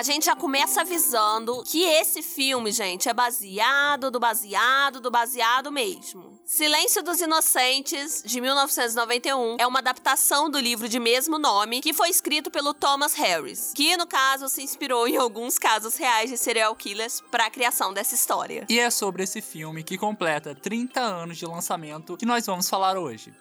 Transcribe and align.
A 0.00 0.02
gente 0.02 0.24
já 0.24 0.34
começa 0.34 0.80
avisando 0.80 1.62
que 1.62 1.84
esse 1.84 2.22
filme, 2.22 2.72
gente, 2.72 3.06
é 3.06 3.12
baseado 3.12 4.10
do 4.10 4.18
baseado 4.18 4.98
do 4.98 5.10
baseado 5.10 5.70
mesmo. 5.70 6.40
Silêncio 6.42 7.02
dos 7.02 7.20
Inocentes, 7.20 8.22
de 8.24 8.40
1991, 8.40 9.58
é 9.60 9.66
uma 9.66 9.80
adaptação 9.80 10.48
do 10.48 10.58
livro 10.58 10.88
de 10.88 10.98
mesmo 10.98 11.38
nome, 11.38 11.82
que 11.82 11.92
foi 11.92 12.08
escrito 12.08 12.50
pelo 12.50 12.72
Thomas 12.72 13.12
Harris, 13.12 13.74
que 13.76 13.94
no 13.98 14.06
caso 14.06 14.48
se 14.48 14.62
inspirou 14.62 15.06
em 15.06 15.18
alguns 15.18 15.58
casos 15.58 15.96
reais 15.96 16.30
de 16.30 16.38
serial 16.38 16.74
killers 16.74 17.22
para 17.30 17.44
a 17.44 17.50
criação 17.50 17.92
dessa 17.92 18.14
história. 18.14 18.64
E 18.70 18.78
é 18.78 18.88
sobre 18.88 19.22
esse 19.22 19.42
filme 19.42 19.82
que 19.82 19.98
completa 19.98 20.54
30 20.54 20.98
anos 20.98 21.36
de 21.36 21.44
lançamento 21.44 22.16
que 22.16 22.24
nós 22.24 22.46
vamos 22.46 22.70
falar 22.70 22.96
hoje. 22.96 23.34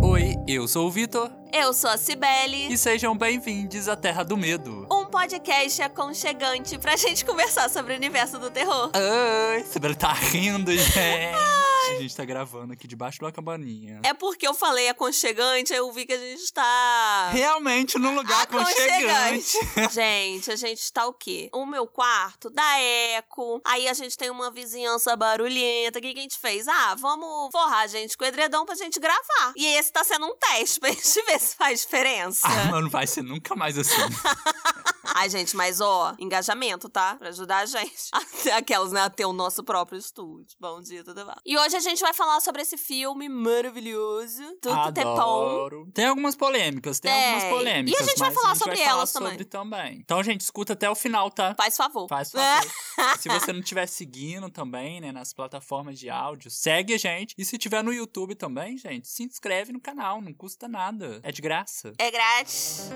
Oi, 0.00 0.36
eu 0.46 0.68
sou 0.68 0.86
o 0.86 0.90
Vitor. 0.92 1.28
Eu 1.52 1.72
sou 1.72 1.90
a 1.90 1.96
Cibele. 1.96 2.72
E 2.72 2.76
sejam 2.76 3.16
bem-vindos 3.16 3.88
à 3.88 3.96
Terra 3.96 4.22
do 4.22 4.36
Medo. 4.36 4.86
Um 4.92 5.06
podcast 5.06 5.80
aconchegante 5.82 6.78
pra 6.78 6.96
gente 6.96 7.24
conversar 7.24 7.70
sobre 7.70 7.94
o 7.94 7.96
universo 7.96 8.38
do 8.38 8.50
terror. 8.50 8.90
Ai, 8.94 9.64
Cibele 9.64 9.94
tá 9.94 10.12
rindo, 10.12 10.70
gente. 10.76 11.58
A 11.88 12.00
gente 12.00 12.14
tá 12.14 12.24
gravando 12.24 12.74
aqui 12.74 12.86
debaixo 12.86 13.18
de 13.18 13.24
uma 13.24 13.32
cabaninha. 13.32 14.00
É 14.04 14.12
porque 14.12 14.46
eu 14.46 14.52
falei 14.52 14.90
aconchegante, 14.90 15.72
aí 15.72 15.78
eu 15.78 15.90
vi 15.90 16.04
que 16.04 16.12
a 16.12 16.18
gente 16.18 16.52
tá. 16.52 17.30
Realmente 17.32 17.98
num 17.98 18.14
lugar 18.14 18.42
aconchegante. 18.42 19.58
gente, 19.90 20.50
a 20.50 20.56
gente 20.56 20.92
tá 20.92 21.06
o 21.06 21.14
quê? 21.14 21.48
O 21.52 21.64
meu 21.64 21.86
quarto 21.86 22.50
dá 22.50 22.78
eco. 22.78 23.62
Aí 23.64 23.88
a 23.88 23.94
gente 23.94 24.18
tem 24.18 24.28
uma 24.28 24.50
vizinhança 24.50 25.16
barulhenta. 25.16 25.98
O 25.98 26.02
que, 26.02 26.12
que 26.12 26.18
a 26.18 26.22
gente 26.22 26.38
fez? 26.38 26.68
Ah, 26.68 26.94
vamos 26.94 27.48
forrar 27.50 27.80
a 27.80 27.86
gente 27.86 28.18
com 28.18 28.24
edredom 28.24 28.66
pra 28.66 28.74
gente 28.74 29.00
gravar. 29.00 29.52
E 29.56 29.64
esse 29.64 29.90
tá 29.90 30.04
sendo 30.04 30.26
um 30.26 30.36
teste 30.36 30.78
pra 30.78 30.90
gente 30.90 31.22
ver 31.22 31.37
se 31.38 31.56
faz 31.56 31.80
diferença. 31.80 32.46
Ah, 32.46 32.70
mas 32.70 32.82
não 32.82 32.90
vai 32.90 33.06
ser 33.06 33.22
nunca 33.22 33.54
mais 33.54 33.78
assim. 33.78 33.94
Ai, 35.14 35.28
gente, 35.28 35.56
mas 35.56 35.80
ó, 35.80 36.14
engajamento, 36.18 36.88
tá? 36.88 37.16
Pra 37.16 37.30
ajudar 37.30 37.58
a 37.58 37.66
gente. 37.66 38.10
Aquelas, 38.54 38.92
né? 38.92 39.00
A 39.00 39.10
ter 39.10 39.24
o 39.24 39.32
nosso 39.32 39.64
próprio 39.64 39.98
estúdio. 39.98 40.56
Bom 40.60 40.80
dia, 40.80 41.02
tudo 41.02 41.24
bem. 41.24 41.34
E 41.44 41.58
hoje 41.58 41.76
a 41.76 41.80
gente 41.80 42.00
vai 42.00 42.12
falar 42.14 42.40
sobre 42.40 42.62
esse 42.62 42.76
filme 42.76 43.28
maravilhoso. 43.28 44.42
Tudo 44.62 44.74
Adoro. 44.74 45.90
Tem 45.92 46.04
algumas 46.04 46.36
polêmicas, 46.36 47.00
tem, 47.00 47.12
algumas 47.12 47.44
polêmicas. 47.44 47.98
E 47.98 48.02
a 48.02 48.06
gente 48.06 48.18
vai 48.18 48.30
falar 48.30 48.48
gente 48.50 48.58
sobre 48.58 48.76
vai 48.76 48.86
elas 48.86 49.12
falar 49.12 49.24
também. 49.24 49.38
Sobre 49.38 49.44
também. 49.44 49.98
Então, 49.98 50.22
gente, 50.22 50.40
escuta 50.42 50.74
até 50.74 50.88
o 50.88 50.94
final, 50.94 51.30
tá? 51.30 51.54
Faz 51.56 51.76
favor. 51.76 52.06
Faz 52.08 52.30
favor. 52.32 53.18
se 53.18 53.28
você 53.28 53.52
não 53.52 53.60
estiver 53.60 53.86
seguindo 53.86 54.48
também, 54.50 55.00
né, 55.00 55.10
nas 55.10 55.32
plataformas 55.32 55.98
de 55.98 56.08
áudio, 56.08 56.50
segue 56.50 56.94
a 56.94 56.98
gente. 56.98 57.34
E 57.36 57.44
se 57.44 57.58
tiver 57.58 57.82
no 57.82 57.92
YouTube 57.92 58.34
também, 58.34 58.76
gente, 58.76 59.08
se 59.08 59.24
inscreve 59.24 59.72
no 59.72 59.80
canal, 59.80 60.20
não 60.20 60.32
custa 60.32 60.68
nada. 60.68 61.20
É 61.28 61.30
de 61.30 61.42
graça. 61.42 61.92
É 61.98 62.10
grátis. 62.10 62.88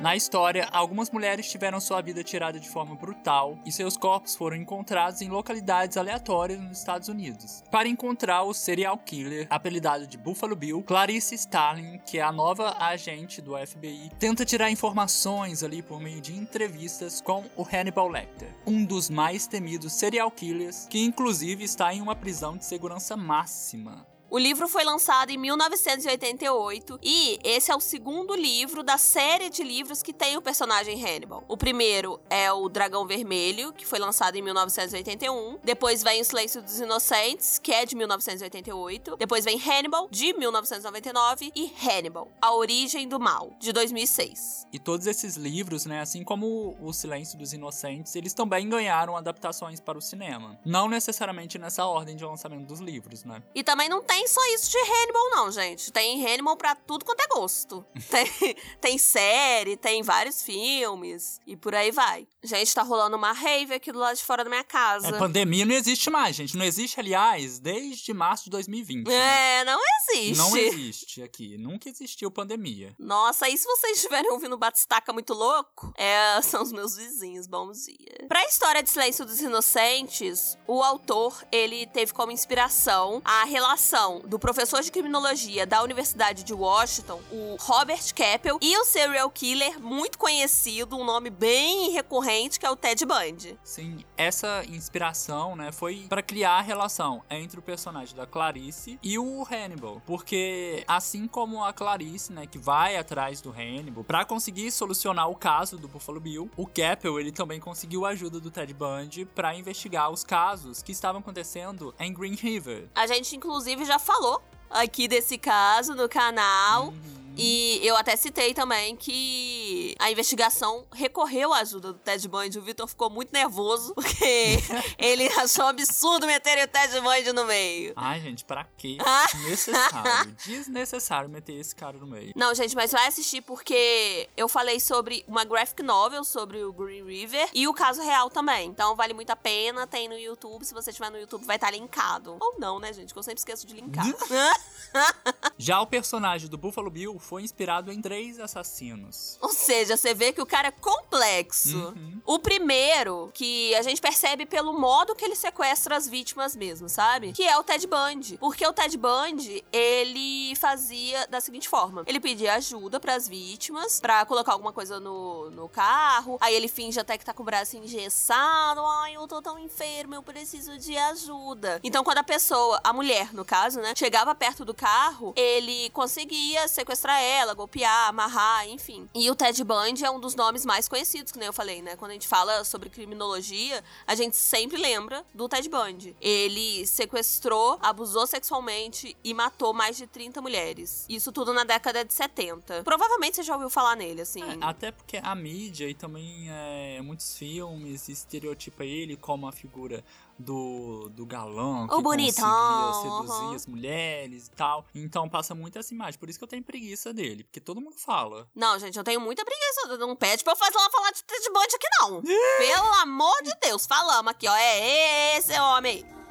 Na 0.00 0.16
história, 0.16 0.66
algumas 0.72 1.10
mulheres 1.10 1.50
tiveram 1.50 1.78
sua 1.78 2.00
vida 2.00 2.24
tirada 2.24 2.58
de 2.58 2.66
forma 2.66 2.94
brutal 2.94 3.58
e 3.66 3.70
seus 3.70 3.94
corpos 3.94 4.34
foram 4.34 4.56
encontrados 4.56 5.20
em 5.20 5.28
localidades 5.28 5.98
aleatórias 5.98 6.58
nos 6.58 6.78
Estados 6.78 7.08
Unidos. 7.08 7.62
Para 7.70 7.88
encontrar 7.88 8.42
o 8.42 8.54
serial 8.54 8.96
killer, 8.96 9.46
apelidado 9.50 10.06
de 10.06 10.16
Buffalo 10.16 10.56
Bill, 10.56 10.82
Clarice 10.82 11.34
Starling, 11.34 11.98
que 12.06 12.16
é 12.16 12.22
a 12.22 12.32
nova 12.32 12.74
agente 12.82 13.42
do 13.42 13.54
FBI, 13.58 14.08
tenta 14.18 14.46
tirar 14.46 14.70
informações 14.70 15.62
ali 15.62 15.82
por 15.82 16.00
meio 16.00 16.22
de 16.22 16.34
entrevistas 16.34 17.20
com 17.20 17.44
o 17.54 17.66
Hannibal 17.70 18.08
Lecter, 18.08 18.48
um 18.66 18.82
dos 18.82 19.10
mais 19.10 19.46
temidos 19.46 19.92
serial 19.92 20.30
killers, 20.30 20.86
que 20.88 21.04
inclusive 21.04 21.64
está 21.64 21.92
em 21.92 22.00
uma 22.00 22.16
prisão 22.16 22.56
de 22.56 22.64
segurança 22.64 23.14
máxima. 23.14 24.13
O 24.34 24.38
livro 24.38 24.66
foi 24.66 24.82
lançado 24.82 25.30
em 25.30 25.38
1988 25.38 26.98
e 27.00 27.38
esse 27.44 27.70
é 27.70 27.76
o 27.76 27.78
segundo 27.78 28.34
livro 28.34 28.82
da 28.82 28.98
série 28.98 29.48
de 29.48 29.62
livros 29.62 30.02
que 30.02 30.12
tem 30.12 30.36
o 30.36 30.42
personagem 30.42 31.00
Hannibal. 31.00 31.44
O 31.46 31.56
primeiro 31.56 32.18
é 32.28 32.52
o 32.52 32.68
Dragão 32.68 33.06
Vermelho, 33.06 33.72
que 33.72 33.86
foi 33.86 34.00
lançado 34.00 34.34
em 34.34 34.42
1981. 34.42 35.60
Depois 35.62 36.02
vem 36.02 36.20
O 36.20 36.24
Silêncio 36.24 36.60
dos 36.60 36.80
Inocentes, 36.80 37.60
que 37.60 37.70
é 37.70 37.86
de 37.86 37.94
1988. 37.94 39.16
Depois 39.18 39.44
vem 39.44 39.56
Hannibal, 39.56 40.08
de 40.10 40.32
1999. 40.32 41.52
E 41.54 41.72
Hannibal, 41.80 42.26
A 42.42 42.56
Origem 42.56 43.06
do 43.06 43.20
Mal, 43.20 43.52
de 43.60 43.72
2006. 43.72 44.66
E 44.72 44.80
todos 44.80 45.06
esses 45.06 45.36
livros, 45.36 45.86
né, 45.86 46.00
assim 46.00 46.24
como 46.24 46.76
O 46.80 46.92
Silêncio 46.92 47.38
dos 47.38 47.52
Inocentes, 47.52 48.16
eles 48.16 48.34
também 48.34 48.68
ganharam 48.68 49.16
adaptações 49.16 49.78
para 49.78 49.96
o 49.96 50.02
cinema. 50.02 50.58
Não 50.64 50.88
necessariamente 50.88 51.56
nessa 51.56 51.86
ordem 51.86 52.16
de 52.16 52.24
lançamento 52.24 52.66
dos 52.66 52.80
livros, 52.80 53.22
né? 53.22 53.40
E 53.54 53.62
também 53.62 53.88
não 53.88 54.02
tem 54.02 54.23
só 54.28 54.40
isso 54.54 54.70
de 54.70 54.78
Hannibal, 54.78 55.30
não, 55.30 55.50
gente. 55.50 55.92
Tem 55.92 56.24
Hannibal 56.24 56.56
pra 56.56 56.74
tudo 56.74 57.04
quanto 57.04 57.20
é 57.20 57.26
gosto. 57.28 57.84
tem, 58.10 58.56
tem 58.80 58.98
série, 58.98 59.76
tem 59.76 60.02
vários 60.02 60.42
filmes 60.42 61.40
e 61.46 61.56
por 61.56 61.74
aí 61.74 61.90
vai. 61.90 62.26
Gente, 62.42 62.74
tá 62.74 62.82
rolando 62.82 63.16
uma 63.16 63.32
rave 63.32 63.74
aqui 63.74 63.90
do 63.90 63.98
lado 63.98 64.16
de 64.16 64.22
fora 64.22 64.44
da 64.44 64.50
minha 64.50 64.64
casa. 64.64 65.08
É, 65.08 65.12
pandemia 65.18 65.64
não 65.64 65.74
existe 65.74 66.10
mais, 66.10 66.36
gente. 66.36 66.56
Não 66.56 66.64
existe, 66.64 67.00
aliás, 67.00 67.58
desde 67.58 68.12
março 68.12 68.44
de 68.44 68.50
2020. 68.50 69.10
É, 69.10 69.64
não 69.64 69.80
existe. 69.80 70.36
Não 70.36 70.56
existe 70.56 71.22
aqui. 71.22 71.56
Nunca 71.56 71.88
existiu 71.88 72.30
pandemia. 72.30 72.94
Nossa, 72.98 73.48
e 73.48 73.56
se 73.56 73.64
vocês 73.64 73.96
estiverem 73.96 74.30
ouvindo 74.30 74.58
Batistaca 74.58 75.12
muito 75.12 75.32
louco? 75.32 75.92
É, 75.96 76.40
são 76.42 76.62
os 76.62 76.72
meus 76.72 76.96
vizinhos. 76.96 77.46
Bom 77.46 77.72
dia. 77.72 78.26
Pra 78.28 78.44
história 78.44 78.82
de 78.82 78.90
Silêncio 78.90 79.24
dos 79.24 79.40
Inocentes, 79.40 80.58
o 80.66 80.82
autor, 80.82 81.42
ele 81.50 81.86
teve 81.86 82.12
como 82.12 82.30
inspiração 82.30 83.22
a 83.24 83.44
relação 83.44 84.13
do 84.20 84.38
professor 84.38 84.80
de 84.82 84.90
criminologia 84.90 85.66
da 85.66 85.82
Universidade 85.82 86.44
de 86.44 86.52
Washington, 86.52 87.20
o 87.30 87.56
Robert 87.60 88.14
Keppel, 88.14 88.58
e 88.60 88.76
o 88.78 88.84
serial 88.84 89.30
killer 89.30 89.80
muito 89.80 90.18
conhecido, 90.18 90.96
um 90.96 91.04
nome 91.04 91.30
bem 91.30 91.90
recorrente, 91.90 92.58
que 92.58 92.66
é 92.66 92.70
o 92.70 92.76
Ted 92.76 93.04
Bundy. 93.04 93.58
Sim, 93.62 94.04
essa 94.16 94.64
inspiração, 94.68 95.56
né, 95.56 95.72
foi 95.72 96.06
para 96.08 96.22
criar 96.22 96.58
a 96.58 96.60
relação 96.60 97.22
entre 97.30 97.58
o 97.58 97.62
personagem 97.62 98.14
da 98.14 98.26
Clarice 98.26 98.98
e 99.02 99.18
o 99.18 99.44
Hannibal, 99.44 100.02
porque 100.06 100.84
assim 100.86 101.26
como 101.26 101.64
a 101.64 101.72
Clarice, 101.72 102.32
né, 102.32 102.46
que 102.46 102.58
vai 102.58 102.96
atrás 102.96 103.40
do 103.40 103.50
Hannibal 103.50 104.04
para 104.04 104.24
conseguir 104.24 104.70
solucionar 104.70 105.28
o 105.28 105.36
caso 105.36 105.76
do 105.76 105.88
Buffalo 105.88 106.20
Bill, 106.20 106.50
o 106.56 106.66
Keppel, 106.66 107.18
ele 107.18 107.32
também 107.32 107.60
conseguiu 107.60 108.04
a 108.04 108.10
ajuda 108.10 108.40
do 108.40 108.50
Ted 108.50 108.72
Bundy 108.72 109.24
para 109.24 109.54
investigar 109.54 110.10
os 110.10 110.24
casos 110.24 110.82
que 110.82 110.92
estavam 110.92 111.20
acontecendo 111.20 111.94
em 111.98 112.12
Green 112.12 112.34
River. 112.34 112.88
A 112.94 113.06
gente 113.06 113.36
inclusive 113.36 113.84
já 113.84 113.93
falou 113.98 114.42
aqui 114.70 115.06
desse 115.08 115.38
caso 115.38 115.94
no 115.94 116.08
canal. 116.08 116.88
Uhum. 116.88 117.13
E 117.36 117.80
eu 117.82 117.96
até 117.96 118.16
citei 118.16 118.54
também 118.54 118.96
que 118.96 119.94
a 119.98 120.10
investigação 120.10 120.86
recorreu 120.92 121.52
à 121.52 121.58
ajuda 121.58 121.92
do 121.92 121.98
Ted 121.98 122.26
Bundy. 122.28 122.58
O 122.58 122.62
Victor 122.62 122.86
ficou 122.86 123.10
muito 123.10 123.32
nervoso, 123.32 123.94
porque 123.96 124.58
ele 124.98 125.26
achou 125.28 125.66
absurdo 125.66 126.26
meter 126.26 126.62
o 126.64 126.68
Ted 126.68 127.00
Bundy 127.00 127.32
no 127.32 127.44
meio. 127.44 127.92
Ai, 127.96 128.20
gente, 128.20 128.44
pra 128.44 128.64
quê? 128.76 128.98
Desnecessário. 129.34 130.36
Desnecessário 130.44 131.28
meter 131.28 131.54
esse 131.54 131.74
cara 131.74 131.98
no 131.98 132.06
meio. 132.06 132.32
Não, 132.36 132.54
gente, 132.54 132.74
mas 132.74 132.92
vai 132.92 133.06
assistir 133.06 133.40
porque 133.42 134.28
eu 134.36 134.48
falei 134.48 134.78
sobre 134.78 135.24
uma 135.26 135.44
graphic 135.44 135.82
novel 135.82 136.24
sobre 136.24 136.62
o 136.62 136.72
Green 136.72 137.04
River 137.04 137.48
e 137.52 137.66
o 137.66 137.74
caso 137.74 138.02
real 138.02 138.30
também. 138.30 138.68
Então 138.68 138.94
vale 138.94 139.14
muito 139.14 139.30
a 139.30 139.36
pena, 139.36 139.86
tem 139.86 140.08
no 140.08 140.18
YouTube. 140.18 140.64
Se 140.64 140.74
você 140.74 140.92
tiver 140.92 141.10
no 141.10 141.18
YouTube, 141.18 141.44
vai 141.44 141.56
estar 141.56 141.70
linkado. 141.70 142.36
Ou 142.40 142.58
não, 142.58 142.78
né, 142.78 142.92
gente? 142.92 143.12
Que 143.12 143.18
eu 143.18 143.22
sempre 143.22 143.38
esqueço 143.38 143.66
de 143.66 143.74
linkar. 143.74 144.04
Já 145.58 145.80
o 145.80 145.86
personagem 145.86 146.48
do 146.48 146.56
Buffalo 146.56 146.90
Bill 146.90 147.18
foi 147.24 147.42
inspirado 147.42 147.90
em 147.90 148.00
três 148.00 148.38
assassinos. 148.38 149.38
Ou 149.40 149.48
seja, 149.48 149.96
você 149.96 150.14
vê 150.14 150.32
que 150.32 150.42
o 150.42 150.46
cara 150.46 150.68
é 150.68 150.70
complexo. 150.70 151.76
Uhum. 151.76 152.20
O 152.26 152.38
primeiro, 152.38 153.30
que 153.34 153.74
a 153.74 153.82
gente 153.82 154.00
percebe 154.00 154.46
pelo 154.46 154.78
modo 154.78 155.14
que 155.14 155.24
ele 155.24 155.34
sequestra 155.34 155.96
as 155.96 156.08
vítimas 156.08 156.54
mesmo, 156.54 156.88
sabe? 156.88 157.32
Que 157.32 157.42
é 157.44 157.58
o 157.58 157.64
Ted 157.64 157.86
Bundy. 157.86 158.36
Porque 158.38 158.66
o 158.66 158.72
Ted 158.72 158.96
Bundy, 158.96 159.64
ele 159.72 160.54
fazia 160.56 161.26
da 161.26 161.40
seguinte 161.40 161.68
forma: 161.68 162.04
ele 162.06 162.20
pedia 162.20 162.54
ajuda 162.54 163.00
pras 163.00 163.28
vítimas, 163.28 164.00
pra 164.00 164.24
colocar 164.26 164.52
alguma 164.52 164.72
coisa 164.72 165.00
no, 165.00 165.50
no 165.50 165.68
carro. 165.68 166.36
Aí 166.40 166.54
ele 166.54 166.68
finge 166.68 167.00
até 167.00 167.16
que 167.16 167.24
tá 167.24 167.32
com 167.32 167.42
o 167.42 167.46
braço 167.46 167.76
engessado. 167.76 168.84
Ai, 168.84 169.16
eu 169.16 169.26
tô 169.26 169.40
tão 169.40 169.58
enfermo, 169.58 170.14
eu 170.14 170.22
preciso 170.22 170.76
de 170.78 170.96
ajuda. 170.96 171.80
Então, 171.82 172.04
quando 172.04 172.18
a 172.18 172.24
pessoa, 172.24 172.80
a 172.84 172.92
mulher, 172.92 173.32
no 173.32 173.44
caso, 173.44 173.80
né, 173.80 173.94
chegava 173.96 174.34
perto 174.34 174.64
do 174.64 174.74
carro, 174.74 175.32
ele 175.36 175.90
conseguia 175.90 176.68
sequestrar 176.68 177.13
ela, 177.20 177.54
golpear, 177.54 178.08
amarrar, 178.08 178.68
enfim. 178.68 179.08
E 179.14 179.30
o 179.30 179.34
Ted 179.34 179.62
Bundy 179.62 180.04
é 180.04 180.10
um 180.10 180.20
dos 180.20 180.34
nomes 180.34 180.64
mais 180.64 180.88
conhecidos, 180.88 181.32
que 181.32 181.38
nem 181.38 181.46
eu 181.46 181.52
falei, 181.52 181.82
né? 181.82 181.96
Quando 181.96 182.10
a 182.10 182.14
gente 182.14 182.28
fala 182.28 182.64
sobre 182.64 182.90
criminologia, 182.90 183.82
a 184.06 184.14
gente 184.14 184.36
sempre 184.36 184.76
lembra 184.76 185.24
do 185.34 185.48
Ted 185.48 185.68
Bundy. 185.68 186.16
Ele 186.20 186.86
sequestrou, 186.86 187.78
abusou 187.82 188.26
sexualmente 188.26 189.16
e 189.22 189.34
matou 189.34 189.72
mais 189.72 189.96
de 189.96 190.06
30 190.06 190.40
mulheres. 190.40 191.06
Isso 191.08 191.32
tudo 191.32 191.52
na 191.52 191.64
década 191.64 192.04
de 192.04 192.12
70. 192.12 192.82
Provavelmente 192.84 193.36
você 193.36 193.42
já 193.42 193.54
ouviu 193.54 193.70
falar 193.70 193.96
nele, 193.96 194.22
assim. 194.22 194.42
É, 194.42 194.56
até 194.60 194.90
porque 194.90 195.18
a 195.22 195.34
mídia 195.34 195.88
e 195.88 195.94
também 195.94 196.46
é, 196.50 197.00
muitos 197.02 197.36
filmes 197.36 198.08
estereotipa 198.08 198.84
ele 198.84 199.16
como 199.16 199.46
a 199.46 199.52
figura 199.52 200.04
do, 200.38 201.08
do 201.10 201.24
galã 201.26 201.86
que 201.86 201.94
O 201.94 202.02
bonitão, 202.02 202.44
conseguia 202.44 203.02
seduzir 203.22 203.44
aham. 203.46 203.54
as 203.54 203.66
mulheres 203.66 204.46
e 204.46 204.50
tal. 204.50 204.84
Então 204.94 205.28
passa 205.28 205.54
muito 205.54 205.78
essa 205.78 205.92
imagem. 205.94 206.18
Por 206.18 206.28
isso 206.28 206.38
que 206.38 206.44
eu 206.44 206.48
tenho 206.48 206.62
preguiça 206.62 207.12
dele, 207.12 207.44
porque 207.44 207.60
todo 207.60 207.80
mundo 207.80 207.96
fala. 207.96 208.48
Não, 208.54 208.78
gente, 208.78 208.96
eu 208.98 209.04
tenho 209.04 209.20
muita 209.20 209.44
preguiça. 209.44 209.96
Não 209.98 210.16
pede 210.16 210.42
pra 210.42 210.52
eu 210.52 210.56
fazer 210.56 210.76
ela 210.76 210.90
falar 210.90 211.10
de 211.12 211.22
Ted 211.24 211.46
Bundy 211.52 211.74
aqui, 211.76 211.86
não. 212.00 212.22
Pelo 212.22 212.94
amor 213.02 213.42
de 213.42 213.54
Deus, 213.62 213.86
falamos 213.86 214.30
aqui, 214.30 214.48
ó. 214.48 214.54
É 214.56 215.36
esse 215.38 215.58
homem 215.58 216.04
aí. 216.04 216.23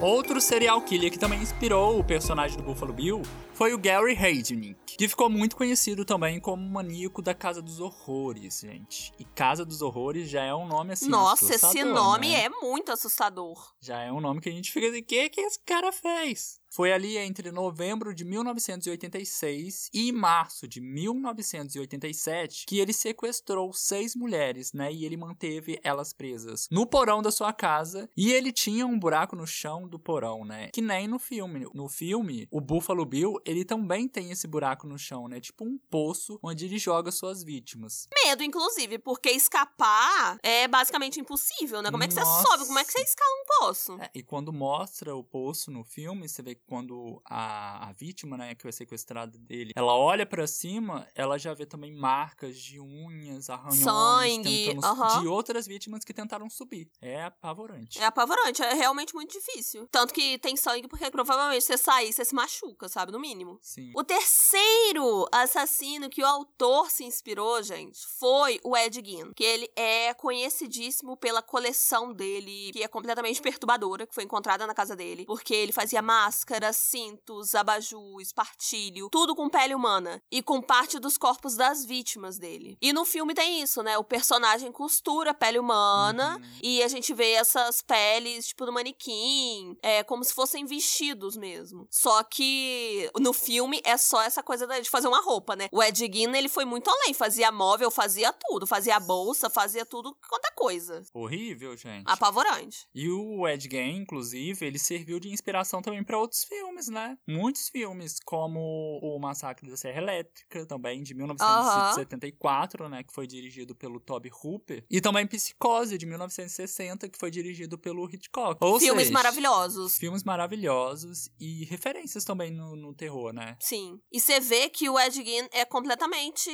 Outro 0.00 0.40
serial 0.40 0.80
killer 0.80 1.10
que 1.12 1.18
também 1.18 1.42
inspirou 1.42 1.98
o 1.98 2.02
personagem 2.02 2.56
do 2.56 2.62
Buffalo 2.62 2.90
Bill 2.90 3.20
foi 3.52 3.74
o 3.74 3.78
Gary 3.78 4.14
Heidnik, 4.14 4.96
que 4.96 5.06
ficou 5.06 5.28
muito 5.28 5.54
conhecido 5.54 6.06
também 6.06 6.40
como 6.40 6.66
maníaco 6.66 7.20
da 7.20 7.34
Casa 7.34 7.60
dos 7.60 7.80
Horrores, 7.80 8.60
gente. 8.60 9.12
E 9.18 9.24
Casa 9.26 9.62
dos 9.62 9.82
Horrores 9.82 10.30
já 10.30 10.42
é 10.42 10.54
um 10.54 10.66
nome 10.66 10.94
assim. 10.94 11.06
Nossa, 11.06 11.54
esse 11.54 11.84
nome 11.84 12.30
né? 12.30 12.44
é 12.44 12.48
muito 12.48 12.90
assustador. 12.90 13.74
Já 13.78 14.00
é 14.00 14.10
um 14.10 14.22
nome 14.22 14.40
que 14.40 14.48
a 14.48 14.52
gente 14.52 14.72
fica 14.72 14.88
assim, 14.88 15.00
o 15.00 15.04
que 15.04 15.28
que 15.28 15.40
esse 15.42 15.60
cara 15.66 15.92
fez? 15.92 16.59
Foi 16.72 16.92
ali 16.92 17.18
entre 17.18 17.50
novembro 17.50 18.14
de 18.14 18.24
1986 18.24 19.90
e 19.92 20.12
março 20.12 20.68
de 20.68 20.80
1987 20.80 22.64
que 22.66 22.78
ele 22.78 22.92
sequestrou 22.92 23.72
seis 23.72 24.14
mulheres, 24.14 24.72
né? 24.72 24.92
E 24.92 25.04
ele 25.04 25.16
manteve 25.16 25.80
elas 25.82 26.12
presas 26.12 26.68
no 26.70 26.86
porão 26.86 27.20
da 27.20 27.32
sua 27.32 27.52
casa. 27.52 28.08
E 28.16 28.32
ele 28.32 28.52
tinha 28.52 28.86
um 28.86 28.98
buraco 28.98 29.34
no 29.34 29.46
chão 29.46 29.88
do 29.88 29.98
porão, 29.98 30.44
né? 30.44 30.68
Que 30.72 30.80
nem 30.80 31.08
no 31.08 31.18
filme. 31.18 31.66
No 31.74 31.88
filme, 31.88 32.46
o 32.52 32.60
Buffalo 32.60 33.04
Bill, 33.04 33.40
ele 33.44 33.64
também 33.64 34.06
tem 34.06 34.30
esse 34.30 34.46
buraco 34.46 34.86
no 34.86 34.98
chão, 34.98 35.26
né? 35.26 35.40
Tipo 35.40 35.64
um 35.64 35.76
poço 35.90 36.38
onde 36.40 36.66
ele 36.66 36.78
joga 36.78 37.10
suas 37.10 37.42
vítimas. 37.42 38.06
Medo, 38.24 38.44
inclusive, 38.44 38.98
porque 38.98 39.30
escapar 39.30 40.38
é 40.42 40.68
basicamente 40.68 41.18
impossível, 41.18 41.82
né? 41.82 41.90
Como 41.90 42.04
é 42.04 42.06
que 42.06 42.14
você 42.14 42.20
Nossa. 42.20 42.48
sobe? 42.48 42.66
Como 42.66 42.78
é 42.78 42.84
que 42.84 42.92
você 42.92 43.02
escala 43.02 43.30
um 43.30 43.46
poço? 43.58 43.98
É, 44.00 44.10
e 44.14 44.22
quando 44.22 44.52
mostra 44.52 45.16
o 45.16 45.24
poço 45.24 45.70
no 45.70 45.82
filme, 45.82 46.28
você 46.28 46.42
vê 46.42 46.54
que 46.54 46.59
quando 46.66 47.20
a, 47.24 47.88
a 47.88 47.92
vítima, 47.92 48.36
né, 48.36 48.54
que 48.54 48.62
foi 48.62 48.72
sequestrada 48.72 49.36
dele, 49.38 49.72
ela 49.74 49.94
olha 49.94 50.24
pra 50.24 50.46
cima, 50.46 51.06
ela 51.14 51.38
já 51.38 51.52
vê 51.52 51.66
também 51.66 51.92
marcas 51.92 52.56
de 52.56 52.80
unhas, 52.80 53.50
arranhões, 53.50 53.82
Sangue, 53.82 54.74
de 55.20 55.28
outras 55.28 55.66
vítimas 55.66 56.04
que 56.04 56.14
tentaram 56.14 56.48
subir. 56.48 56.90
É 57.00 57.24
apavorante. 57.24 57.98
É 57.98 58.04
apavorante, 58.04 58.62
é 58.62 58.74
realmente 58.74 59.14
muito 59.14 59.32
difícil. 59.32 59.88
Tanto 59.90 60.14
que 60.14 60.38
tem 60.38 60.56
sangue 60.56 60.88
porque 60.88 61.10
provavelmente 61.10 61.64
você 61.64 61.76
sair, 61.76 62.12
você 62.12 62.24
se 62.24 62.34
machuca, 62.34 62.88
sabe? 62.88 63.12
No 63.12 63.18
mínimo. 63.18 63.58
Sim. 63.60 63.92
O 63.94 64.04
terceiro 64.04 65.26
assassino 65.32 66.08
que 66.08 66.22
o 66.22 66.26
autor 66.26 66.90
se 66.90 67.04
inspirou, 67.04 67.62
gente, 67.62 68.06
foi 68.18 68.60
o 68.62 68.76
Ed 68.76 69.02
Gein. 69.04 69.32
Que 69.34 69.44
ele 69.44 69.70
é 69.76 70.14
conhecidíssimo 70.14 71.16
pela 71.16 71.42
coleção 71.42 72.12
dele, 72.12 72.70
que 72.72 72.82
é 72.82 72.88
completamente 72.88 73.40
perturbadora, 73.40 74.06
que 74.06 74.14
foi 74.14 74.24
encontrada 74.24 74.66
na 74.66 74.74
casa 74.74 74.94
dele. 74.94 75.24
Porque 75.26 75.54
ele 75.54 75.72
fazia 75.72 76.02
máscaras, 76.50 76.76
cintos, 76.76 77.54
abajur, 77.54 78.20
espartilho, 78.20 79.08
tudo 79.10 79.36
com 79.36 79.48
pele 79.48 79.74
humana. 79.74 80.20
E 80.30 80.42
com 80.42 80.60
parte 80.60 80.98
dos 80.98 81.16
corpos 81.16 81.56
das 81.56 81.84
vítimas 81.84 82.38
dele. 82.38 82.76
E 82.82 82.92
no 82.92 83.04
filme 83.04 83.34
tem 83.34 83.62
isso, 83.62 83.82
né? 83.82 83.96
O 83.98 84.04
personagem 84.04 84.72
costura 84.72 85.32
pele 85.32 85.58
humana. 85.58 86.36
Uhum. 86.36 86.58
E 86.62 86.82
a 86.82 86.88
gente 86.88 87.14
vê 87.14 87.32
essas 87.32 87.82
peles, 87.82 88.48
tipo, 88.48 88.66
no 88.66 88.72
manequim, 88.72 89.76
é, 89.82 90.02
como 90.02 90.24
se 90.24 90.34
fossem 90.34 90.64
vestidos 90.64 91.36
mesmo. 91.36 91.86
Só 91.90 92.22
que 92.24 93.08
no 93.18 93.32
filme 93.32 93.80
é 93.84 93.96
só 93.96 94.22
essa 94.22 94.42
coisa 94.42 94.66
de 94.80 94.90
fazer 94.90 95.06
uma 95.06 95.22
roupa, 95.22 95.54
né? 95.54 95.68
O 95.70 95.82
Ed 95.82 95.98
Gein, 95.98 96.34
ele 96.34 96.48
foi 96.48 96.64
muito 96.64 96.90
além. 96.90 97.14
Fazia 97.14 97.52
móvel, 97.52 97.90
fazia 97.90 98.32
tudo. 98.32 98.66
Fazia 98.66 98.98
bolsa, 98.98 99.48
fazia 99.48 99.86
tudo 99.86 100.16
quanto 100.28 100.46
é 100.46 100.50
coisa. 100.52 101.02
Horrível, 101.14 101.76
gente. 101.76 102.04
Apavorante. 102.06 102.88
E 102.94 103.08
o 103.08 103.46
Ed 103.46 103.68
Gein, 103.70 103.98
inclusive, 103.98 104.66
ele 104.66 104.78
serviu 104.78 105.20
de 105.20 105.28
inspiração 105.28 105.80
também 105.80 106.02
para 106.02 106.18
outros 106.18 106.39
filmes, 106.44 106.88
né? 106.88 107.16
Muitos 107.28 107.68
filmes, 107.68 108.18
como 108.24 108.98
o 109.02 109.18
Massacre 109.18 109.68
da 109.68 109.76
Serra 109.76 109.98
Elétrica, 109.98 110.66
também 110.66 111.02
de 111.02 111.14
1974, 111.14 112.88
né? 112.88 113.02
Que 113.02 113.12
foi 113.12 113.26
dirigido 113.26 113.74
pelo 113.74 114.00
Toby 114.00 114.30
Hooper. 114.42 114.84
E 114.90 115.00
também 115.00 115.26
Psicose, 115.26 115.98
de 115.98 116.06
1960, 116.06 117.08
que 117.08 117.18
foi 117.18 117.30
dirigido 117.30 117.78
pelo 117.78 118.08
Hitchcock. 118.08 118.58
Ou 118.60 118.78
Filmes 118.78 119.04
seja, 119.04 119.12
maravilhosos. 119.12 119.96
Filmes 119.96 120.24
maravilhosos 120.24 121.30
e 121.38 121.64
referências 121.64 122.24
também 122.24 122.50
no, 122.50 122.76
no 122.76 122.94
terror, 122.94 123.32
né? 123.32 123.56
Sim. 123.60 124.00
E 124.12 124.20
você 124.20 124.40
vê 124.40 124.68
que 124.68 124.88
o 124.88 124.98
Ed 124.98 125.14
Gein 125.14 125.48
é 125.52 125.64
completamente 125.64 126.50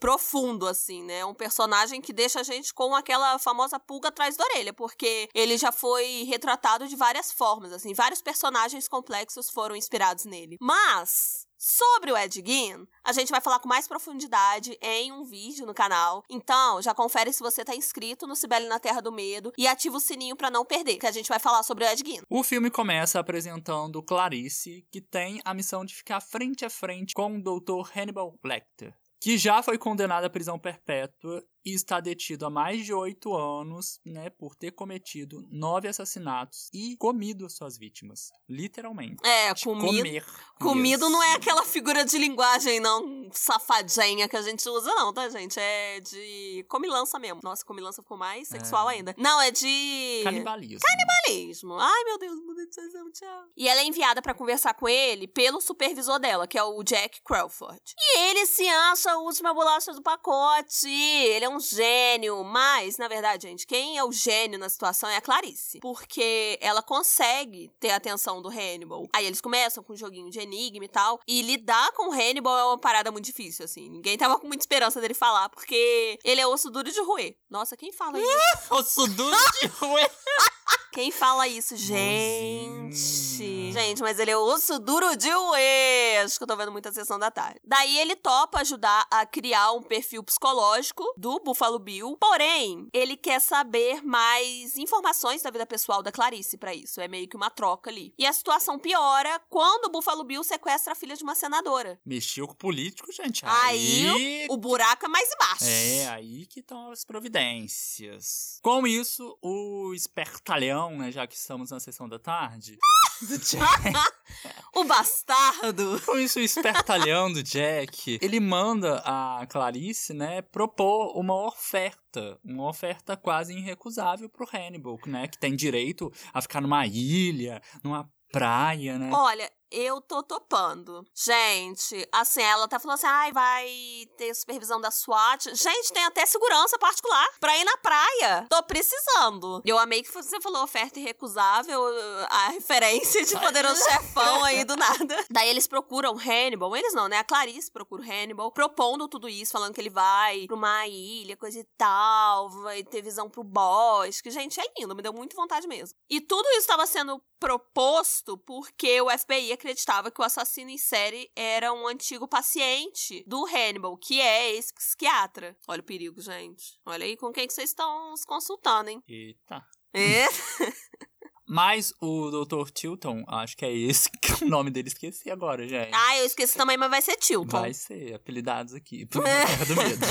profundo, 0.00 0.66
assim, 0.66 1.02
né? 1.04 1.24
Um 1.24 1.34
personagem 1.34 2.00
que 2.00 2.12
deixa 2.12 2.40
a 2.40 2.42
gente 2.42 2.72
com 2.72 2.94
aquela 2.94 3.38
famosa 3.38 3.78
pulga 3.78 4.08
atrás 4.08 4.36
da 4.36 4.44
orelha, 4.44 4.72
porque 4.72 5.28
ele 5.34 5.56
já 5.56 5.72
foi 5.72 6.24
retratado 6.24 6.86
de 6.88 6.96
várias 6.96 7.32
formas, 7.32 7.72
assim. 7.72 7.92
Vários 7.94 8.22
personagens 8.22 8.88
complexos 9.08 9.48
foram 9.48 9.74
inspirados 9.74 10.26
nele. 10.26 10.58
Mas. 10.60 11.48
Sobre 11.60 12.12
o 12.12 12.16
Ed 12.16 12.40
Gein, 12.46 12.86
a 13.02 13.12
gente 13.12 13.32
vai 13.32 13.40
falar 13.40 13.58
com 13.58 13.68
mais 13.68 13.88
profundidade 13.88 14.78
em 14.80 15.10
um 15.10 15.24
vídeo 15.24 15.66
no 15.66 15.74
canal. 15.74 16.22
Então, 16.30 16.80
já 16.80 16.94
confere 16.94 17.32
se 17.32 17.40
você 17.40 17.64
tá 17.64 17.74
inscrito 17.74 18.28
no 18.28 18.36
Cibele 18.36 18.68
na 18.68 18.78
Terra 18.78 19.00
do 19.00 19.10
Medo 19.10 19.52
e 19.58 19.66
ativa 19.66 19.96
o 19.96 20.00
sininho 20.00 20.36
pra 20.36 20.52
não 20.52 20.64
perder, 20.64 20.98
que 20.98 21.06
a 21.06 21.10
gente 21.10 21.28
vai 21.28 21.40
falar 21.40 21.64
sobre 21.64 21.84
o 21.84 21.88
Ed 21.88 22.00
Gein. 22.06 22.22
O 22.30 22.44
filme 22.44 22.70
começa 22.70 23.18
apresentando 23.18 24.00
Clarice, 24.04 24.86
que 24.88 25.00
tem 25.00 25.40
a 25.44 25.52
missão 25.52 25.84
de 25.84 25.96
ficar 25.96 26.20
frente 26.20 26.64
a 26.64 26.70
frente 26.70 27.12
com 27.12 27.34
o 27.34 27.42
Dr. 27.42 27.90
Hannibal 27.92 28.38
Lecter, 28.44 28.94
que 29.20 29.36
já 29.36 29.60
foi 29.60 29.76
condenado 29.78 30.26
à 30.26 30.30
prisão 30.30 30.60
perpétua 30.60 31.44
e 31.68 31.74
está 31.74 32.00
detido 32.00 32.46
há 32.46 32.50
mais 32.50 32.84
de 32.84 32.92
oito 32.94 33.34
anos, 33.36 34.00
né, 34.04 34.30
por 34.30 34.54
ter 34.54 34.70
cometido 34.70 35.46
nove 35.50 35.86
assassinatos 35.88 36.68
e 36.72 36.96
comido 36.96 37.48
suas 37.50 37.76
vítimas, 37.76 38.30
literalmente. 38.48 39.16
É, 39.26 39.54
comido. 39.54 39.96
Comer. 39.98 40.24
Comido 40.58 41.00
mesmo. 41.06 41.10
não 41.10 41.22
é 41.22 41.34
aquela 41.34 41.62
figura 41.64 42.04
de 42.04 42.16
linguagem, 42.18 42.80
não, 42.80 43.28
safadinha 43.32 44.28
que 44.28 44.36
a 44.36 44.42
gente 44.42 44.68
usa, 44.68 44.94
não, 44.94 45.12
tá, 45.12 45.28
gente? 45.28 45.58
É 45.60 46.00
de 46.00 46.64
comilança 46.68 47.18
mesmo. 47.18 47.40
Nossa, 47.42 47.64
comilança 47.64 48.02
ficou 48.02 48.16
mais 48.16 48.48
sexual 48.48 48.88
É. 48.90 48.94
ainda. 48.94 49.14
Não, 49.18 49.40
é 49.40 49.50
de. 49.50 50.20
Canibalismo. 50.24 50.80
Canibalismo. 50.80 51.74
Ai, 51.78 52.04
meu 52.04 52.18
Deus, 52.18 52.40
monetização, 52.44 53.10
tchau. 53.12 53.44
E 53.56 53.68
ela 53.68 53.80
é 53.80 53.84
enviada 53.84 54.22
pra 54.22 54.34
conversar 54.34 54.74
com 54.74 54.88
ele 54.88 55.26
pelo 55.28 55.60
supervisor 55.60 56.18
dela, 56.18 56.46
que 56.46 56.56
é 56.58 56.62
o 56.62 56.82
Jack 56.82 57.20
Crawford. 57.24 57.80
E 57.98 58.18
ele 58.30 58.46
se 58.46 58.66
acha 58.66 59.12
a 59.12 59.18
última 59.18 59.52
bolacha 59.52 59.92
do 59.92 60.02
pacote. 60.02 60.88
Ele 60.88 61.44
é 61.44 61.48
um 61.48 61.57
gênio. 61.60 62.44
Mas, 62.44 62.96
na 62.96 63.08
verdade, 63.08 63.48
gente, 63.48 63.66
quem 63.66 63.98
é 63.98 64.04
o 64.04 64.12
gênio 64.12 64.58
na 64.58 64.68
situação 64.68 65.08
é 65.08 65.16
a 65.16 65.20
Clarice. 65.20 65.80
Porque 65.80 66.58
ela 66.60 66.82
consegue 66.82 67.70
ter 67.80 67.90
a 67.90 67.96
atenção 67.96 68.40
do 68.42 68.48
Hannibal. 68.48 69.06
Aí 69.12 69.26
eles 69.26 69.40
começam 69.40 69.82
com 69.82 69.92
um 69.92 69.96
joguinho 69.96 70.30
de 70.30 70.40
enigma 70.40 70.84
e 70.84 70.88
tal. 70.88 71.20
E 71.26 71.42
lidar 71.42 71.92
com 71.92 72.10
o 72.10 72.12
Hannibal 72.12 72.58
é 72.58 72.64
uma 72.64 72.78
parada 72.78 73.10
muito 73.10 73.24
difícil, 73.24 73.64
assim. 73.64 73.88
Ninguém 73.88 74.16
tava 74.16 74.38
com 74.38 74.46
muita 74.46 74.62
esperança 74.62 75.00
dele 75.00 75.14
falar, 75.14 75.48
porque 75.48 76.18
ele 76.24 76.40
é 76.40 76.46
osso 76.46 76.70
duro 76.70 76.90
de 76.90 77.00
roer. 77.00 77.36
Nossa, 77.50 77.76
quem 77.76 77.92
fala 77.92 78.18
isso? 78.18 78.28
Osso 78.70 79.06
duro 79.08 79.36
de 79.60 79.66
roer. 79.66 80.10
Quem 80.92 81.10
fala 81.10 81.46
isso, 81.46 81.76
gente? 81.76 83.72
Gente, 83.72 84.00
mas 84.00 84.18
ele 84.18 84.30
é 84.30 84.36
osso 84.36 84.78
duro 84.78 85.14
de 85.16 85.30
roer. 85.30 86.24
Acho 86.24 86.38
que 86.38 86.42
eu 86.42 86.46
tô 86.46 86.56
vendo 86.56 86.72
muita 86.72 86.90
sessão 86.90 87.18
da 87.18 87.30
tarde. 87.30 87.60
Daí 87.64 87.98
ele 87.98 88.16
topa 88.16 88.60
ajudar 88.60 89.06
a 89.10 89.26
criar 89.26 89.72
um 89.72 89.82
perfil 89.82 90.22
psicológico 90.22 91.04
do 91.16 91.38
Buffalo 91.40 91.78
Bill. 91.78 92.16
Porém, 92.18 92.88
ele 92.92 93.16
quer 93.16 93.40
saber 93.40 94.02
mais 94.02 94.76
informações 94.78 95.42
da 95.42 95.50
vida 95.50 95.66
pessoal 95.66 96.02
da 96.02 96.10
Clarice 96.10 96.56
pra 96.56 96.74
isso. 96.74 97.00
É 97.00 97.06
meio 97.06 97.28
que 97.28 97.36
uma 97.36 97.50
troca 97.50 97.90
ali. 97.90 98.14
E 98.18 98.26
a 98.26 98.32
situação 98.32 98.78
piora 98.78 99.40
quando 99.48 99.86
o 99.86 99.90
Buffalo 99.90 100.24
Bill 100.24 100.42
sequestra 100.42 100.92
a 100.92 100.96
filha 100.96 101.14
de 101.14 101.22
uma 101.22 101.34
senadora. 101.34 102.00
Mexeu 102.04 102.46
com 102.46 102.54
o 102.54 102.56
político, 102.56 103.12
gente. 103.12 103.44
Aí, 103.44 104.46
o 104.48 104.56
buraco 104.56 105.04
é 105.04 105.08
mais 105.08 105.28
embaixo. 105.32 105.64
É, 105.64 106.08
aí 106.08 106.46
que 106.46 106.60
estão 106.60 106.90
as 106.90 107.04
providências. 107.04 108.58
Com 108.62 108.86
isso, 108.86 109.36
o 109.42 109.92
espertalhão, 109.94 110.77
né, 110.96 111.10
já 111.10 111.26
que 111.26 111.34
estamos 111.34 111.70
na 111.70 111.80
sessão 111.80 112.08
da 112.08 112.18
tarde, 112.18 112.78
O 114.74 114.84
bastardo. 114.84 116.00
com 116.04 116.16
isso, 116.18 116.38
o 116.38 116.42
espertalhão 116.42 117.32
do 117.32 117.42
Jack, 117.42 118.18
ele 118.22 118.38
manda 118.38 119.02
a 119.04 119.44
Clarice, 119.48 120.14
né, 120.14 120.42
propor 120.42 121.18
uma 121.18 121.34
oferta, 121.46 122.38
uma 122.44 122.68
oferta 122.68 123.16
quase 123.16 123.56
irrecusável 123.56 124.28
pro 124.28 124.48
Hannibal, 124.52 124.98
né, 125.06 125.26
que 125.26 125.38
tem 125.38 125.56
direito 125.56 126.12
a 126.32 126.40
ficar 126.40 126.60
numa 126.60 126.86
ilha, 126.86 127.60
numa 127.82 128.08
praia, 128.30 128.98
né. 128.98 129.10
Olha, 129.12 129.50
eu 129.70 130.00
tô 130.00 130.22
topando. 130.22 131.06
Gente, 131.14 132.08
assim, 132.12 132.42
ela 132.42 132.64
até 132.64 132.78
falou 132.78 132.94
assim: 132.94 133.06
ai, 133.06 133.32
vai 133.32 133.68
ter 134.16 134.34
supervisão 134.34 134.80
da 134.80 134.90
SWAT. 134.90 135.54
Gente, 135.54 135.92
tem 135.92 136.04
até 136.04 136.24
segurança 136.26 136.78
particular 136.78 137.26
pra 137.40 137.56
ir 137.56 137.64
na 137.64 137.76
praia. 137.78 138.46
Tô 138.48 138.62
precisando. 138.62 139.62
Eu 139.64 139.78
amei 139.78 140.02
que 140.02 140.12
você 140.12 140.40
falou 140.40 140.62
oferta 140.62 140.98
irrecusável, 140.98 141.80
a 142.28 142.48
referência 142.48 143.24
de 143.24 143.38
poderoso 143.38 143.82
chefão 143.82 144.44
aí 144.44 144.64
do 144.64 144.76
nada. 144.76 145.24
Daí 145.30 145.48
eles 145.48 145.66
procuram 145.66 146.16
Hannibal, 146.18 146.74
eles 146.76 146.94
não, 146.94 147.08
né? 147.08 147.18
A 147.18 147.24
Clarice 147.24 147.70
procura 147.70 148.02
o 148.02 148.04
Hannibal, 148.04 148.50
propondo 148.52 149.08
tudo 149.08 149.28
isso, 149.28 149.52
falando 149.52 149.74
que 149.74 149.80
ele 149.80 149.90
vai 149.90 150.46
pra 150.46 150.56
uma 150.56 150.86
ilha, 150.86 151.36
coisa 151.36 151.58
e 151.58 151.64
tal, 151.76 152.50
vai 152.62 152.82
ter 152.82 153.02
visão 153.02 153.28
pro 153.28 153.44
bosque. 153.44 154.30
Gente, 154.30 154.60
é 154.60 154.64
lindo, 154.78 154.94
me 154.94 155.02
deu 155.02 155.12
muito 155.12 155.36
vontade 155.36 155.66
mesmo. 155.66 155.96
E 156.08 156.20
tudo 156.20 156.48
isso 156.50 156.60
estava 156.60 156.86
sendo 156.86 157.20
proposto 157.38 158.36
porque 158.38 159.00
o 159.00 159.08
FBI 159.10 159.56
acreditava 159.58 160.10
que 160.10 160.20
o 160.20 160.24
assassino 160.24 160.70
em 160.70 160.78
série 160.78 161.30
era 161.36 161.72
um 161.72 161.86
antigo 161.86 162.26
paciente 162.26 163.24
do 163.26 163.44
Hannibal, 163.44 163.96
que 163.96 164.20
é 164.20 164.54
esse 164.54 164.72
psiquiatra. 164.72 165.56
Olha 165.66 165.80
o 165.80 165.84
perigo, 165.84 166.20
gente. 166.20 166.78
Olha 166.86 167.04
aí 167.04 167.16
com 167.16 167.32
quem 167.32 167.46
que 167.46 167.52
vocês 167.52 167.70
estão 167.70 168.16
se 168.16 168.24
consultando, 168.24 168.90
hein? 168.90 169.02
Eita. 169.06 169.62
É? 169.92 170.24
Mas 171.48 171.94
o 171.98 172.30
Dr. 172.30 172.70
Tilton, 172.70 173.24
acho 173.26 173.56
que 173.56 173.64
é 173.64 173.74
esse 173.74 174.10
que 174.20 174.44
o 174.44 174.48
nome 174.48 174.70
dele, 174.70 174.88
esqueci 174.88 175.30
agora, 175.30 175.66
gente. 175.66 175.90
ah, 175.94 176.18
eu 176.18 176.26
esqueci 176.26 176.54
também, 176.54 176.76
mas 176.76 176.90
vai 176.90 177.00
ser 177.00 177.16
Tilton. 177.16 177.60
Vai 177.60 177.72
ser, 177.72 178.14
apelidados 178.14 178.74
aqui, 178.74 179.06
por 179.08 179.24
Terra 179.24 179.64
do 179.64 179.76
Medo. 179.76 180.06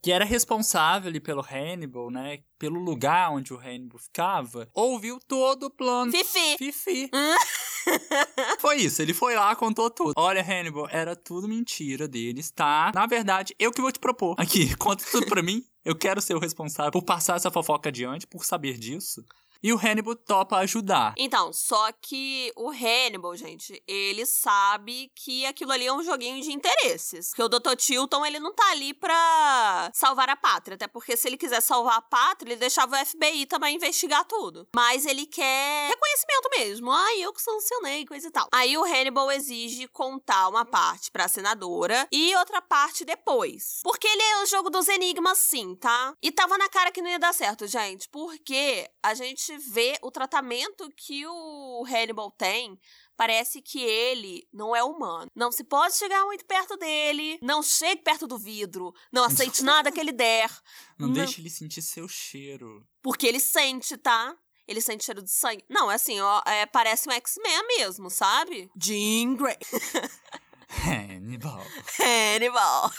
que 0.00 0.12
era 0.12 0.24
responsável 0.24 1.08
ali 1.08 1.18
pelo 1.18 1.42
Hannibal, 1.42 2.08
né? 2.08 2.38
Pelo 2.56 2.78
lugar 2.78 3.32
onde 3.32 3.52
o 3.52 3.58
Hannibal 3.58 3.98
ficava, 3.98 4.68
ouviu 4.72 5.18
todo 5.26 5.64
o 5.64 5.70
plano. 5.70 6.12
Fifi. 6.12 6.56
Fifi. 6.56 7.10
Foi 8.58 8.76
isso, 8.76 9.02
ele 9.02 9.14
foi 9.14 9.34
lá, 9.34 9.54
contou 9.56 9.90
tudo. 9.90 10.12
Olha, 10.16 10.42
Hannibal, 10.42 10.88
era 10.90 11.14
tudo 11.16 11.48
mentira 11.48 12.08
deles, 12.08 12.50
tá? 12.50 12.92
Na 12.94 13.06
verdade, 13.06 13.54
eu 13.58 13.72
que 13.72 13.80
vou 13.80 13.92
te 13.92 13.98
propor. 13.98 14.34
Aqui, 14.38 14.74
conta 14.76 15.04
tudo 15.10 15.26
pra 15.26 15.42
mim. 15.42 15.64
Eu 15.84 15.96
quero 15.96 16.20
ser 16.20 16.34
o 16.34 16.38
responsável 16.38 16.92
por 16.92 17.02
passar 17.02 17.36
essa 17.36 17.50
fofoca 17.50 17.88
adiante, 17.88 18.26
por 18.26 18.44
saber 18.44 18.78
disso. 18.78 19.24
E 19.62 19.72
o 19.72 19.76
Hannibal 19.76 20.14
topa 20.14 20.56
ajudar. 20.58 21.14
Então, 21.16 21.52
só 21.52 21.90
que 22.00 22.52
o 22.56 22.70
Hannibal, 22.70 23.34
gente, 23.36 23.82
ele 23.86 24.24
sabe 24.24 25.10
que 25.14 25.44
aquilo 25.46 25.72
ali 25.72 25.86
é 25.86 25.92
um 25.92 26.02
joguinho 26.02 26.40
de 26.42 26.52
interesses. 26.52 27.30
Porque 27.30 27.42
o 27.42 27.48
Dr. 27.48 27.74
Tilton, 27.76 28.24
ele 28.24 28.38
não 28.38 28.54
tá 28.54 28.70
ali 28.70 28.94
pra 28.94 29.90
salvar 29.92 30.28
a 30.28 30.36
pátria. 30.36 30.76
Até 30.76 30.86
porque 30.86 31.16
se 31.16 31.26
ele 31.28 31.36
quiser 31.36 31.60
salvar 31.60 31.98
a 31.98 32.02
pátria, 32.02 32.52
ele 32.52 32.60
deixava 32.60 32.96
o 32.96 33.06
FBI 33.06 33.46
também 33.46 33.76
investigar 33.76 34.24
tudo. 34.24 34.68
Mas 34.74 35.04
ele 35.06 35.26
quer 35.26 35.88
reconhecimento 35.88 36.50
mesmo. 36.56 36.92
Ah, 36.92 37.16
eu 37.18 37.32
que 37.32 37.42
sancionei, 37.42 38.06
coisa 38.06 38.28
e 38.28 38.30
tal. 38.30 38.46
Aí 38.52 38.76
o 38.76 38.84
Hannibal 38.84 39.30
exige 39.32 39.88
contar 39.88 40.48
uma 40.48 40.64
parte 40.64 41.10
pra 41.10 41.28
senadora 41.28 42.06
e 42.12 42.34
outra 42.36 42.62
parte 42.62 43.04
depois. 43.04 43.80
Porque 43.82 44.06
ele 44.06 44.22
é 44.22 44.42
o 44.42 44.46
jogo 44.46 44.70
dos 44.70 44.88
enigmas, 44.88 45.38
sim, 45.38 45.74
tá? 45.74 46.14
E 46.22 46.30
tava 46.30 46.56
na 46.56 46.68
cara 46.68 46.92
que 46.92 47.02
não 47.02 47.10
ia 47.10 47.18
dar 47.18 47.34
certo, 47.34 47.66
gente. 47.66 48.08
Porque 48.08 48.88
a 49.02 49.14
gente 49.48 49.70
vê 49.70 49.98
o 50.02 50.10
tratamento 50.10 50.88
que 50.96 51.26
o 51.26 51.84
Hannibal 51.86 52.30
tem 52.30 52.78
parece 53.16 53.62
que 53.62 53.80
ele 53.80 54.46
não 54.52 54.76
é 54.76 54.82
humano. 54.82 55.30
Não 55.34 55.50
se 55.50 55.64
pode 55.64 55.96
chegar 55.96 56.24
muito 56.24 56.44
perto 56.44 56.76
dele, 56.76 57.38
não 57.42 57.62
chegue 57.62 58.02
perto 58.02 58.26
do 58.26 58.38
vidro, 58.38 58.92
não 59.12 59.24
aceite 59.24 59.62
nada 59.62 59.90
que 59.90 59.98
ele 59.98 60.12
der. 60.12 60.50
Não, 60.98 61.08
não 61.08 61.14
deixe 61.14 61.40
ele 61.40 61.50
sentir 61.50 61.82
seu 61.82 62.06
cheiro. 62.06 62.86
Porque 63.02 63.26
ele 63.26 63.40
sente, 63.40 63.96
tá? 63.96 64.36
Ele 64.66 64.80
sente 64.82 65.04
cheiro 65.04 65.22
de 65.22 65.30
sangue. 65.30 65.64
Não, 65.68 65.90
é 65.90 65.94
assim, 65.94 66.20
ó, 66.20 66.42
é, 66.46 66.66
parece 66.66 67.08
um 67.08 67.12
X-Men 67.12 67.66
mesmo, 67.78 68.10
sabe? 68.10 68.70
Jean 68.76 69.34
Grey. 69.34 69.56
Hannibal. 70.68 71.64
Hannibal. 71.98 72.92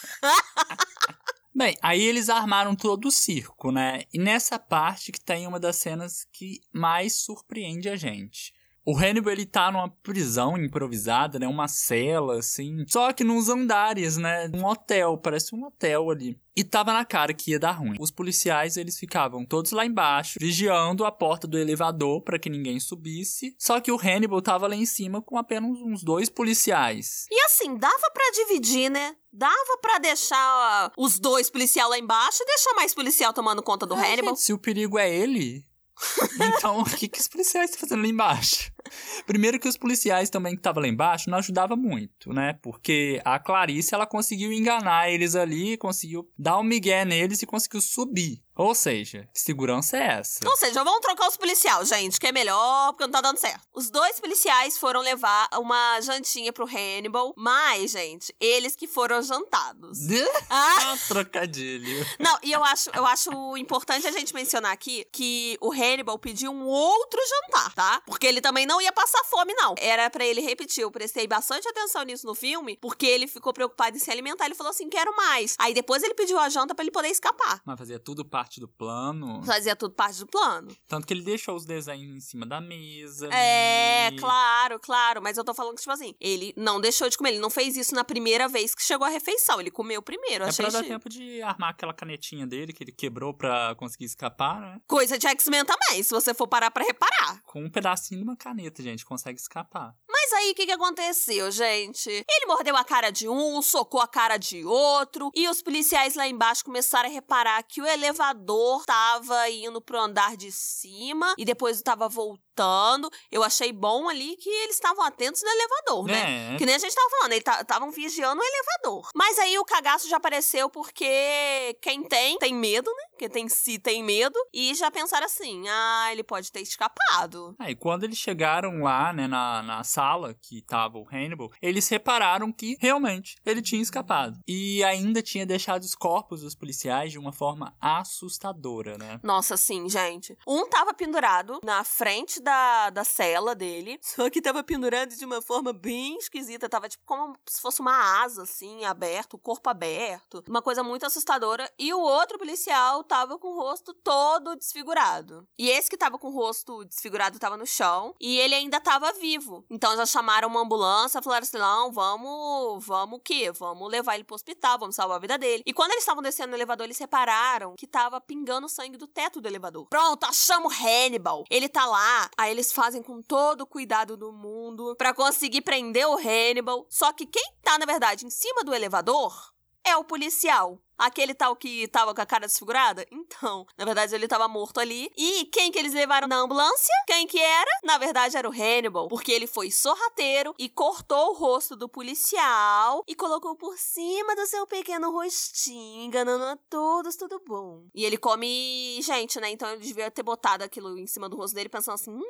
Bem, 1.60 1.76
aí 1.82 2.02
eles 2.02 2.30
armaram 2.30 2.74
todo 2.74 3.10
o 3.10 3.12
circo, 3.12 3.70
né? 3.70 4.04
E 4.14 4.18
nessa 4.18 4.58
parte 4.58 5.12
que 5.12 5.20
tem 5.20 5.46
uma 5.46 5.60
das 5.60 5.76
cenas 5.76 6.26
que 6.32 6.62
mais 6.72 7.16
surpreende 7.16 7.90
a 7.90 7.98
gente. 7.98 8.54
O 8.90 8.98
Hannibal, 8.98 9.32
ele 9.32 9.46
tá 9.46 9.72
numa 9.72 9.88
prisão 9.88 10.58
improvisada, 10.58 11.38
né? 11.38 11.48
Uma 11.48 11.68
cela, 11.68 12.40
assim. 12.40 12.84
Só 12.88 13.14
que 13.14 13.24
nos 13.24 13.48
andares, 13.48 14.18
né? 14.18 14.50
Um 14.52 14.66
hotel, 14.66 15.16
parece 15.16 15.54
um 15.54 15.64
hotel 15.64 16.10
ali. 16.10 16.42
E 16.56 16.64
tava 16.64 16.92
na 16.92 17.06
cara 17.06 17.32
que 17.32 17.52
ia 17.52 17.60
dar 17.60 17.74
ruim. 17.74 17.98
Os 18.00 18.10
policiais, 18.10 18.78
eles 18.78 18.98
ficavam 18.98 19.46
todos 19.46 19.74
lá 19.74 19.86
embaixo, 19.86 20.40
vigiando 20.42 21.06
a 21.06 21.12
porta 21.12 21.46
do 21.46 21.56
elevador 21.56 22.24
para 22.24 22.40
que 22.40 22.50
ninguém 22.50 22.80
subisse. 22.80 23.56
Só 23.60 23.80
que 23.80 23.92
o 23.92 23.96
Hannibal 23.96 24.42
tava 24.42 24.66
lá 24.66 24.76
em 24.76 24.88
cima 24.88 25.22
com 25.22 25.38
apenas 25.38 25.78
uns 25.82 26.04
dois 26.04 26.28
policiais. 26.28 27.28
E 27.30 27.40
assim, 27.46 27.78
dava 27.78 28.10
para 28.12 28.32
dividir, 28.32 28.90
né? 28.90 29.16
Dava 29.32 29.78
para 29.80 30.00
deixar 30.00 30.92
os 30.98 31.20
dois 31.20 31.48
policiais 31.48 31.90
lá 31.92 32.00
embaixo 32.00 32.42
e 32.42 32.46
deixar 32.48 32.74
mais 32.74 32.96
policial 32.96 33.34
tomando 33.34 33.62
conta 33.62 33.86
do 33.86 33.94
é, 33.94 34.00
Hannibal. 34.00 34.36
Gente, 34.36 34.42
se 34.42 34.52
o 34.52 34.58
perigo 34.58 34.98
é 34.98 35.16
ele, 35.16 35.64
então, 36.58 36.82
o 36.82 36.86
que, 36.86 37.08
que 37.08 37.20
os 37.20 37.28
policiais 37.28 37.70
estão 37.70 37.82
fazendo 37.82 38.02
lá 38.02 38.08
embaixo? 38.08 38.72
Primeiro 39.26 39.60
que 39.60 39.68
os 39.68 39.78
policiais 39.78 40.30
também 40.30 40.54
que 40.54 40.60
estavam 40.60 40.82
lá 40.82 40.88
embaixo 40.88 41.30
não 41.30 41.38
ajudavam 41.38 41.78
muito, 41.78 42.34
né? 42.34 42.58
Porque 42.62 43.22
a 43.24 43.40
Clarice, 43.40 43.94
ela 43.94 44.06
conseguiu 44.06 44.52
enganar 44.52 45.10
eles 45.10 45.36
ali, 45.36 45.78
conseguiu 45.78 46.30
dar 46.38 46.58
um 46.58 46.64
migué 46.64 47.06
neles 47.06 47.42
e 47.42 47.46
conseguiu 47.46 47.82
subir. 47.82 48.42
Ou 48.60 48.76
seja, 48.76 49.26
que 49.34 49.40
segurança 49.40 49.96
é 49.96 50.20
essa? 50.20 50.40
Ou 50.46 50.58
seja, 50.58 50.84
vamos 50.84 51.00
trocar 51.00 51.30
os 51.30 51.38
policiais, 51.38 51.88
gente, 51.88 52.20
que 52.20 52.28
é 52.28 52.32
melhor, 52.34 52.92
porque 52.92 53.06
não 53.06 53.12
tá 53.12 53.22
dando 53.22 53.38
certo. 53.38 53.62
Os 53.74 53.90
dois 53.90 54.20
policiais 54.20 54.78
foram 54.78 55.00
levar 55.00 55.48
uma 55.54 56.02
jantinha 56.02 56.52
pro 56.52 56.68
Hannibal, 56.68 57.34
mas, 57.38 57.92
gente, 57.92 58.36
eles 58.38 58.76
que 58.76 58.86
foram 58.86 59.22
jantados. 59.22 60.00
ah, 60.52 60.98
trocadilho. 61.08 62.06
Não, 62.20 62.38
e 62.44 62.52
eu 62.52 62.62
acho, 62.66 62.90
eu 62.94 63.06
acho 63.06 63.56
importante 63.56 64.06
a 64.06 64.12
gente 64.12 64.34
mencionar 64.34 64.74
aqui 64.74 65.08
que 65.10 65.58
o 65.62 65.72
Hannibal 65.72 66.20
pediu 66.20 66.52
um 66.52 66.66
outro 66.66 67.22
jantar, 67.30 67.74
tá? 67.74 68.02
Porque 68.06 68.28
ele 68.28 68.42
também 68.42 68.66
não 68.70 68.80
ia 68.80 68.92
passar 68.92 69.24
fome, 69.26 69.52
não. 69.56 69.74
Era 69.80 70.08
para 70.12 70.24
ele 70.24 70.42
repetir. 70.42 70.84
Eu 70.84 70.92
prestei 70.92 71.26
bastante 71.26 71.68
atenção 71.68 72.04
nisso 72.04 72.28
no 72.28 72.36
filme, 72.36 72.78
porque 72.80 73.08
ele 73.08 73.28
ficou 73.28 73.52
preocupado 73.52 73.98
em 73.98 74.00
se 74.00 74.12
alimentar. 74.12 74.46
Ele 74.46 74.54
falou 74.54 74.70
assim: 74.70 74.88
quero 74.88 75.16
mais. 75.18 75.56
Aí 75.58 75.74
depois 75.74 76.04
ele 76.04 76.14
pediu 76.14 76.38
a 76.38 76.48
janta 76.50 76.76
para 76.76 76.84
ele 76.84 76.92
poder 76.92 77.08
escapar. 77.08 77.62
Mas 77.66 77.80
fazia 77.80 78.00
tudo 78.00 78.24
parte 78.24 78.60
do 78.60 78.68
plano. 78.68 79.42
Fazia 79.44 79.76
tudo 79.76 79.96
parte 79.96 80.20
do 80.20 80.28
plano. 80.28 80.76
Tanto 80.88 81.08
que 81.08 81.14
ele 81.14 81.24
deixou 81.24 81.56
os 81.56 81.66
desenhos 81.66 82.16
em 82.16 82.20
cima 82.20 82.46
da 82.46 82.62
mesa. 82.62 83.28
É, 83.34 84.08
ali. 84.08 84.20
claro, 84.20 84.80
claro. 84.80 85.20
Mas 85.22 85.36
eu 85.36 85.44
tô 85.44 85.56
falando 85.56 85.76
que, 85.76 85.82
tipo 85.82 85.94
assim, 85.94 86.14
ele 86.20 86.54
não 86.56 86.80
deixou 86.80 87.10
de 87.10 87.18
comer. 87.18 87.32
Ele 87.32 87.40
não 87.40 87.50
fez 87.50 87.76
isso 87.76 87.96
na 87.96 88.04
primeira 88.04 88.48
vez 88.48 88.76
que 88.76 88.84
chegou 88.84 89.08
a 89.08 89.10
refeição. 89.10 89.60
Ele 89.60 89.72
comeu 89.72 90.00
primeiro. 90.02 90.46
É 90.46 90.54
pra 90.54 90.70
dar 90.70 90.84
tempo 90.84 91.10
de 91.10 91.42
armar 91.42 91.72
aquela 91.72 91.94
canetinha 91.94 92.46
dele 92.46 92.72
que 92.72 92.84
ele 92.84 92.92
quebrou 92.92 93.34
pra 93.34 93.74
conseguir 93.76 94.06
escapar, 94.06 94.62
né? 94.62 94.82
Coisa 94.88 95.18
de 95.18 95.28
X-Men 95.28 95.66
também, 95.66 96.04
se 96.04 96.12
você 96.12 96.36
for 96.36 96.48
parar 96.48 96.70
pra 96.70 96.84
reparar. 96.84 97.42
Com 97.46 97.64
um 97.64 97.70
pedacinho 97.70 98.20
de 98.20 98.24
uma 98.24 98.36
caneta, 98.36 98.59
gente, 98.84 99.06
consegue 99.06 99.40
escapar. 99.40 99.96
Mas 100.32 100.44
aí, 100.44 100.52
o 100.52 100.56
que, 100.56 100.68
que 100.68 100.72
aconteceu, 100.72 101.50
gente? 101.50 102.08
Ele 102.08 102.46
mordeu 102.46 102.78
a 102.78 102.84
cara 102.84 103.10
de 103.10 103.28
um, 103.28 103.64
socou 103.64 104.00
a 104.00 104.08
cara 104.08 104.38
de 104.38 104.64
outro, 104.64 105.32
e 105.34 105.50
os 105.50 105.60
policiais 105.60 106.14
lá 106.14 106.28
embaixo 106.28 106.64
começaram 106.64 107.10
a 107.10 107.12
reparar 107.12 107.64
que 107.64 107.82
o 107.82 107.88
elevador 107.88 108.86
tava 108.86 109.50
indo 109.50 109.82
pro 109.82 110.00
andar 110.00 110.38
de 110.38 110.52
cima 110.52 111.34
e 111.36 111.44
depois 111.44 111.82
tava 111.82 112.08
voltando. 112.08 113.10
Eu 113.32 113.42
achei 113.42 113.72
bom 113.74 114.08
ali 114.08 114.36
que 114.36 114.50
eles 114.50 114.76
estavam 114.76 115.04
atentos 115.04 115.42
no 115.42 115.50
elevador, 115.50 116.06
né? 116.06 116.54
É. 116.54 116.58
Que 116.58 116.66
nem 116.66 116.76
a 116.76 116.80
gente 116.80 116.94
tava 116.94 117.10
falando, 117.10 117.32
eles 117.32 117.44
estavam 117.62 117.90
vigiando 117.90 118.40
o 118.40 118.46
elevador. 118.46 119.10
Mas 119.16 119.40
aí 119.40 119.58
o 119.58 119.66
cagaço 119.66 120.08
já 120.10 120.18
apareceu 120.18 120.70
porque 120.70 121.76
quem 121.82 122.04
tem, 122.04 122.38
tem 122.38 122.54
medo, 122.54 122.92
né? 122.92 123.04
Quem 123.18 123.30
tem 123.30 123.50
si 123.50 123.80
tem 123.80 124.04
medo. 124.04 124.38
E 124.54 124.76
já 124.76 124.92
pensaram 124.92 125.26
assim: 125.26 125.68
ah, 125.70 126.10
ele 126.12 126.24
pode 126.24 126.52
ter 126.52 126.62
escapado. 126.62 127.56
Aí 127.58 127.76
quando 127.76 128.04
eles 128.04 128.18
chegaram 128.18 128.84
lá, 128.84 129.12
né, 129.14 129.26
na, 129.26 129.64
na 129.64 129.84
sala 129.84 130.19
que 130.34 130.62
tava 130.62 130.98
o 130.98 131.08
Hannibal, 131.10 131.52
eles 131.62 131.88
repararam 131.88 132.52
que 132.52 132.78
realmente 132.80 133.36
ele 133.46 133.62
tinha 133.62 133.82
escapado. 133.82 134.40
E 134.48 134.84
ainda 134.84 135.22
tinha 135.22 135.46
deixado 135.46 135.84
os 135.84 135.96
corpos 135.96 136.42
dos 136.42 136.56
policiais 136.56 137.12
de 137.12 137.20
uma 137.20 137.32
forma 137.32 137.76
assustadora, 137.80 138.98
né? 138.98 139.20
Nossa, 139.24 139.58
sim, 139.58 139.90
gente. 139.90 140.38
Um 140.48 140.68
tava 140.70 140.94
pendurado 140.94 141.60
na 141.64 141.84
frente 141.84 142.42
da 142.42 142.80
da, 142.92 143.04
cela 143.04 143.56
dele. 143.56 144.00
Só 144.02 144.30
que 144.30 144.42
tava 144.42 144.64
pendurado 144.64 145.16
de 145.16 145.26
uma 145.26 145.42
forma 145.42 145.74
bem 145.74 146.18
esquisita. 146.18 146.70
Tava 146.70 146.90
tipo 146.90 147.04
como 147.06 147.36
se 147.48 147.62
fosse 147.62 147.82
uma 147.82 148.24
asa, 148.24 148.44
assim, 148.44 148.86
aberto, 148.86 149.34
o 149.36 149.40
corpo 149.40 149.70
aberto. 149.70 150.44
Uma 150.48 150.62
coisa 150.62 150.84
muito 150.84 151.06
assustadora. 151.06 151.70
E 151.78 151.94
o 151.94 152.00
outro 152.00 152.38
policial 152.38 153.04
tava 153.04 153.38
com 153.38 153.50
o 153.50 153.58
rosto 153.58 153.94
todo 153.94 154.56
desfigurado. 154.56 155.48
E 155.58 155.70
esse 155.70 155.90
que 155.90 155.98
tava 155.98 156.18
com 156.18 156.28
o 156.28 156.34
rosto 156.34 156.86
desfigurado 156.86 157.40
tava 157.40 157.58
no 157.58 157.66
chão. 157.66 158.14
E 158.20 158.38
ele 158.40 158.56
ainda 158.56 158.80
tava 158.80 159.12
vivo. 159.14 159.66
Então 159.70 159.96
já 159.96 160.06
chamaram 160.10 160.48
uma 160.48 160.62
ambulância, 160.62 161.22
falaram 161.22 161.44
assim: 161.44 161.58
não, 161.58 161.92
vamos, 161.92 162.86
vamos 162.86 163.20
o 163.20 163.22
quê? 163.22 163.52
Vamos 163.52 163.90
levar 163.90 164.16
ele 164.16 164.24
pro 164.24 164.36
hospital, 164.36 164.80
vamos 164.80 164.96
salvar 164.96 165.18
a 165.18 165.22
vida 165.22 165.38
dele. 165.38 165.64
E 165.66 165.74
quando 165.74 165.92
eles 165.92 166.04
estavam 166.04 166.24
descendo 166.24 166.50
no 166.50 166.56
elevador, 166.56 166.86
eles 166.86 166.98
repararam 166.98 167.76
que 167.76 167.88
tava 167.88 168.20
pingando 168.20 168.70
sangue 168.70 168.98
do 168.98 169.08
teto 169.08 169.42
do 169.42 169.48
elevador. 169.48 169.88
Pronto, 169.90 170.24
achamos 170.26 170.74
Hannibal. 170.80 171.44
Ele 171.50 171.68
tá 171.68 171.86
lá 171.86 172.30
Aí 172.38 172.52
eles 172.52 172.72
fazem 172.72 173.02
com 173.02 173.22
todo 173.22 173.62
o 173.62 173.68
cuidado 173.68 174.18
do 174.18 174.32
mundo 174.32 174.96
para 174.98 175.14
conseguir 175.14 175.62
prender 175.62 176.08
o 176.08 176.18
Hannibal. 176.18 176.86
Só 176.90 177.12
que 177.12 177.26
quem 177.26 177.54
tá, 177.62 177.78
na 177.78 177.86
verdade, 177.86 178.26
em 178.26 178.30
cima 178.30 178.64
do 178.64 178.74
elevador 178.74 179.54
é 179.90 179.98
o 179.98 180.04
policial. 180.04 180.80
Aquele 180.98 181.34
tal 181.34 181.56
que 181.56 181.88
tava 181.88 182.14
com 182.14 182.20
a 182.20 182.26
cara 182.26 182.46
desfigurada? 182.46 183.06
Então, 183.10 183.66
na 183.78 183.86
verdade, 183.86 184.14
ele 184.14 184.28
tava 184.28 184.50
morto 184.50 184.82
ali. 184.82 185.10
E 185.16 185.46
quem 185.46 185.72
que 185.72 185.80
eles 185.80 185.94
levaram 185.94 186.28
na 186.28 186.36
ambulância? 186.36 186.94
Quem 187.08 187.26
que 187.26 187.40
era? 187.40 187.72
Na 187.86 187.98
verdade, 187.98 188.36
era 188.36 188.50
o 188.50 188.52
Hannibal. 188.52 189.08
Porque 189.08 189.32
ele 189.32 189.48
foi 189.48 189.72
sorrateiro 189.72 190.54
e 190.60 190.68
cortou 190.68 191.30
o 191.30 191.34
rosto 191.34 191.78
do 191.78 191.88
policial 191.88 193.04
e 193.08 193.16
colocou 193.16 193.56
por 193.56 193.78
cima 193.78 194.36
do 194.36 194.46
seu 194.46 194.68
pequeno 194.68 195.10
rostinho, 195.10 196.04
enganando 196.04 196.44
a 196.44 196.58
todos, 196.70 197.16
tudo 197.16 197.42
bom. 197.48 197.86
E 197.96 198.04
ele 198.04 198.18
come 198.18 199.00
gente, 199.02 199.40
né? 199.40 199.50
Então 199.52 199.72
ele 199.72 199.82
devia 199.82 200.12
ter 200.12 200.24
botado 200.24 200.66
aquilo 200.66 200.98
em 200.98 201.08
cima 201.08 201.30
do 201.30 201.38
rosto 201.38 201.56
dele, 201.56 201.70
pensando 201.70 201.96
assim: 201.96 202.12
hum, 202.12 202.22